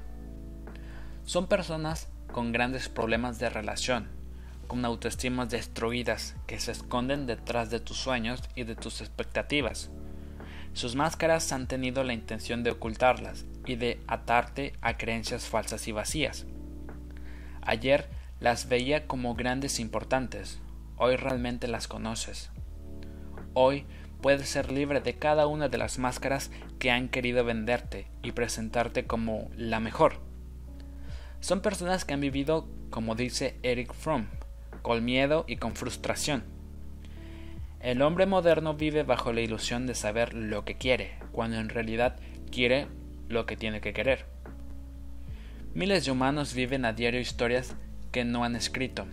[1.24, 4.08] Son personas con grandes problemas de relación,
[4.66, 9.90] con autoestimas destruidas que se esconden detrás de tus sueños y de tus expectativas.
[10.74, 15.92] Sus máscaras han tenido la intención de ocultarlas y de atarte a creencias falsas y
[15.92, 16.46] vacías.
[17.60, 18.08] Ayer
[18.40, 20.60] las veía como grandes e importantes,
[20.96, 22.50] hoy realmente las conoces.
[23.52, 23.86] Hoy
[24.22, 29.06] puedes ser libre de cada una de las máscaras que han querido venderte y presentarte
[29.06, 30.20] como la mejor.
[31.40, 34.26] Son personas que han vivido, como dice Eric Fromm,
[34.80, 36.44] con miedo y con frustración.
[37.82, 42.14] El hombre moderno vive bajo la ilusión de saber lo que quiere, cuando en realidad
[42.52, 42.86] quiere
[43.28, 44.26] lo que tiene que querer.
[45.74, 47.74] Miles de humanos viven a diario historias
[48.12, 49.06] que no han escrito,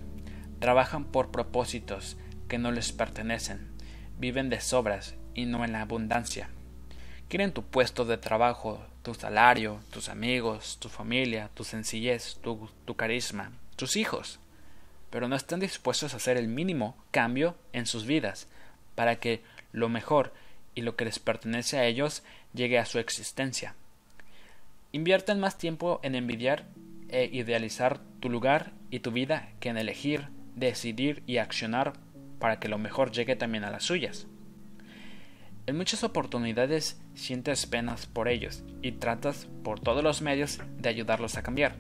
[0.59, 2.15] trabajan por propósitos
[2.47, 3.71] que no les pertenecen,
[4.19, 6.51] viven de sobras y no en la abundancia.
[7.27, 13.51] Quieren tu puesto de trabajo, tu salario, tus amigos, tu familia, tu sencillez, tu, carisma,
[13.75, 14.39] tus hijos,
[15.09, 18.47] pero no están dispuestos a hacer el mínimo cambio en sus vidas
[18.99, 20.33] para que lo mejor
[20.75, 22.21] y lo que les pertenece a ellos
[22.53, 23.73] llegue a su existencia.
[24.91, 26.65] Invierten más tiempo en envidiar
[27.07, 30.27] e idealizar tu lugar y tu vida que en elegir,
[30.57, 31.93] decidir y accionar
[32.39, 34.27] para que lo mejor llegue también a las suyas.
[35.65, 41.37] En muchas oportunidades sientes penas por ellos y tratas por todos los medios de ayudarlos
[41.37, 41.77] a cambiar.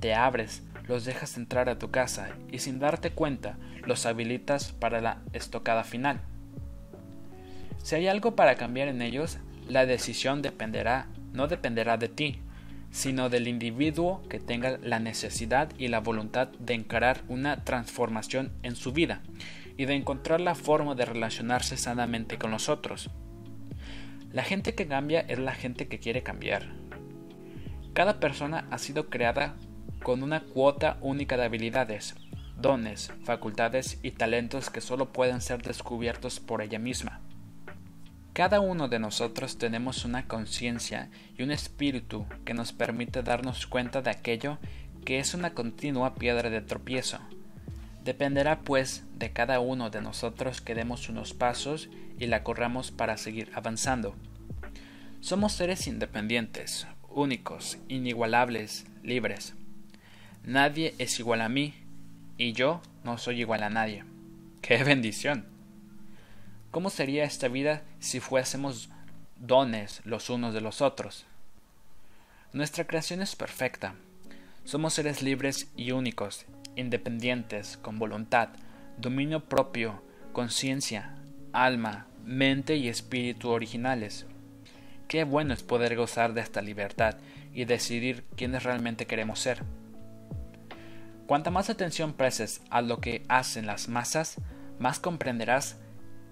[0.00, 5.00] Te abres, los dejas entrar a tu casa y sin darte cuenta los habilitas para
[5.00, 6.20] la estocada final.
[7.82, 9.38] Si hay algo para cambiar en ellos,
[9.68, 12.38] la decisión dependerá no dependerá de ti,
[12.90, 18.74] sino del individuo que tenga la necesidad y la voluntad de encarar una transformación en
[18.74, 19.22] su vida
[19.76, 23.10] y de encontrar la forma de relacionarse sanamente con los otros.
[24.32, 26.66] La gente que cambia es la gente que quiere cambiar.
[27.92, 29.56] Cada persona ha sido creada
[30.02, 32.14] con una cuota única de habilidades,
[32.56, 37.20] dones, facultades y talentos que solo pueden ser descubiertos por ella misma.
[38.32, 44.02] Cada uno de nosotros tenemos una conciencia y un espíritu que nos permite darnos cuenta
[44.02, 44.58] de aquello
[45.04, 47.18] que es una continua piedra de tropiezo.
[48.04, 53.16] Dependerá pues de cada uno de nosotros que demos unos pasos y la corramos para
[53.16, 54.14] seguir avanzando.
[55.20, 59.54] Somos seres independientes, únicos, inigualables, libres.
[60.44, 61.74] Nadie es igual a mí
[62.38, 64.04] y yo no soy igual a nadie.
[64.62, 65.46] ¡Qué bendición!
[66.70, 68.90] ¿Cómo sería esta vida si fuésemos
[69.36, 71.26] dones los unos de los otros?
[72.52, 73.94] Nuestra creación es perfecta.
[74.64, 76.46] Somos seres libres y únicos,
[76.76, 78.50] independientes, con voluntad,
[78.98, 80.02] dominio propio,
[80.32, 81.16] conciencia,
[81.52, 84.26] alma, mente y espíritu originales.
[85.08, 87.16] Qué bueno es poder gozar de esta libertad
[87.52, 89.64] y decidir quiénes realmente queremos ser.
[91.30, 94.38] Cuanta más atención prestes a lo que hacen las masas,
[94.80, 95.76] más comprenderás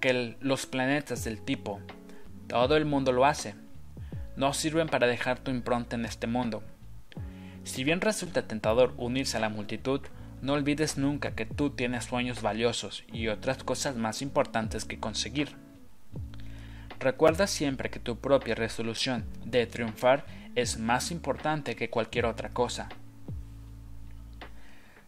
[0.00, 1.80] que los planetas del tipo
[2.48, 3.54] todo el mundo lo hace
[4.34, 6.64] no sirven para dejar tu impronta en este mundo.
[7.62, 10.00] Si bien resulta tentador unirse a la multitud,
[10.42, 15.54] no olvides nunca que tú tienes sueños valiosos y otras cosas más importantes que conseguir.
[16.98, 20.26] Recuerda siempre que tu propia resolución de triunfar
[20.56, 22.88] es más importante que cualquier otra cosa.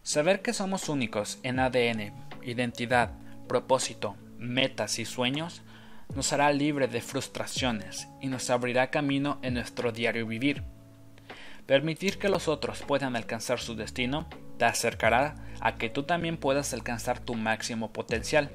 [0.03, 2.11] Saber que somos únicos en ADN,
[2.41, 3.11] identidad,
[3.47, 5.61] propósito, metas y sueños
[6.15, 10.63] nos hará libre de frustraciones y nos abrirá camino en nuestro diario vivir.
[11.67, 16.73] Permitir que los otros puedan alcanzar su destino te acercará a que tú también puedas
[16.73, 18.49] alcanzar tu máximo potencial.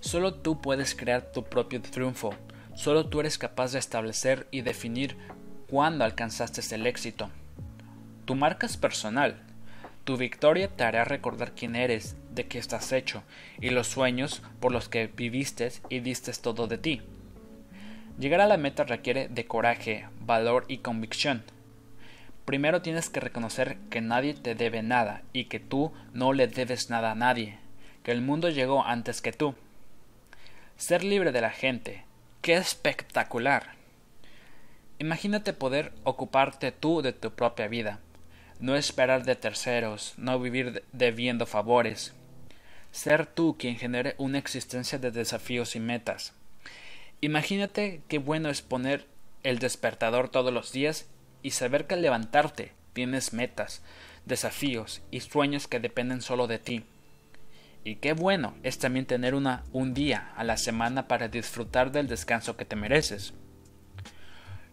[0.00, 2.34] Solo tú puedes crear tu propio triunfo,
[2.74, 5.16] solo tú eres capaz de establecer y definir
[5.68, 7.30] cuándo alcanzaste el éxito.
[8.24, 9.46] Tu marca es personal,
[10.10, 13.22] tu victoria te hará recordar quién eres, de qué estás hecho,
[13.60, 17.00] y los sueños por los que viviste y diste todo de ti.
[18.18, 21.44] Llegar a la meta requiere de coraje, valor y convicción.
[22.44, 26.90] Primero tienes que reconocer que nadie te debe nada y que tú no le debes
[26.90, 27.60] nada a nadie,
[28.02, 29.54] que el mundo llegó antes que tú.
[30.76, 32.02] Ser libre de la gente.
[32.42, 33.74] ¡Qué espectacular!
[34.98, 38.00] Imagínate poder ocuparte tú de tu propia vida
[38.60, 42.14] no esperar de terceros, no vivir debiendo favores.
[42.90, 46.34] Ser tú quien genere una existencia de desafíos y metas.
[47.20, 49.06] Imagínate qué bueno es poner
[49.42, 51.08] el despertador todos los días
[51.42, 53.82] y saber que al levantarte tienes metas,
[54.26, 56.84] desafíos y sueños que dependen solo de ti.
[57.82, 62.08] Y qué bueno es también tener una, un día a la semana para disfrutar del
[62.08, 63.32] descanso que te mereces.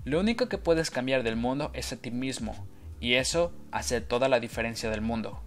[0.04, 2.68] Lo único que puedes cambiar del mundo es a ti mismo,
[3.00, 5.42] y eso hace toda la diferencia del mundo.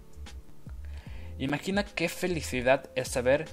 [1.39, 3.45] Imagina qué felicidad es saber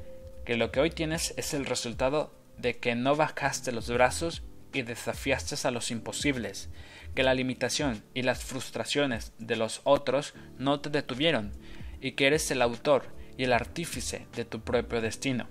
[0.44, 4.42] que lo que hoy tienes es el resultado de que no bajaste los brazos
[4.72, 6.68] y desafiaste a los imposibles,
[7.14, 11.52] que la limitación y las frustraciones de los otros no te detuvieron,
[12.00, 13.06] y que eres el autor
[13.36, 15.48] y el artífice de tu propio destino.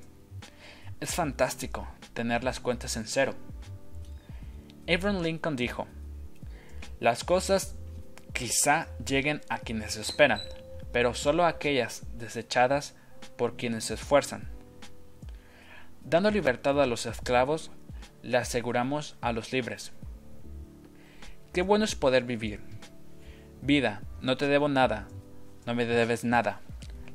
[0.99, 3.33] Es fantástico tener las cuentas en cero.
[4.87, 5.87] Abraham Lincoln dijo,
[6.99, 7.76] las cosas
[8.33, 10.41] quizá lleguen a quienes esperan,
[10.91, 12.95] pero solo aquellas desechadas
[13.37, 14.49] por quienes se esfuerzan.
[16.03, 17.71] Dando libertad a los esclavos,
[18.23, 19.91] le aseguramos a los libres.
[21.53, 22.61] Qué bueno es poder vivir.
[23.61, 25.07] Vida, no te debo nada,
[25.65, 26.61] no me debes nada.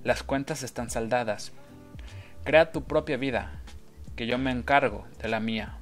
[0.05, 1.53] Las cuentas están saldadas.
[2.45, 3.63] Crea tu propia vida,
[4.17, 5.79] que yo me encargo de la mía.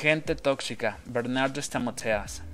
[0.00, 2.49] Gente tóxica, Bernardo Stamoteas.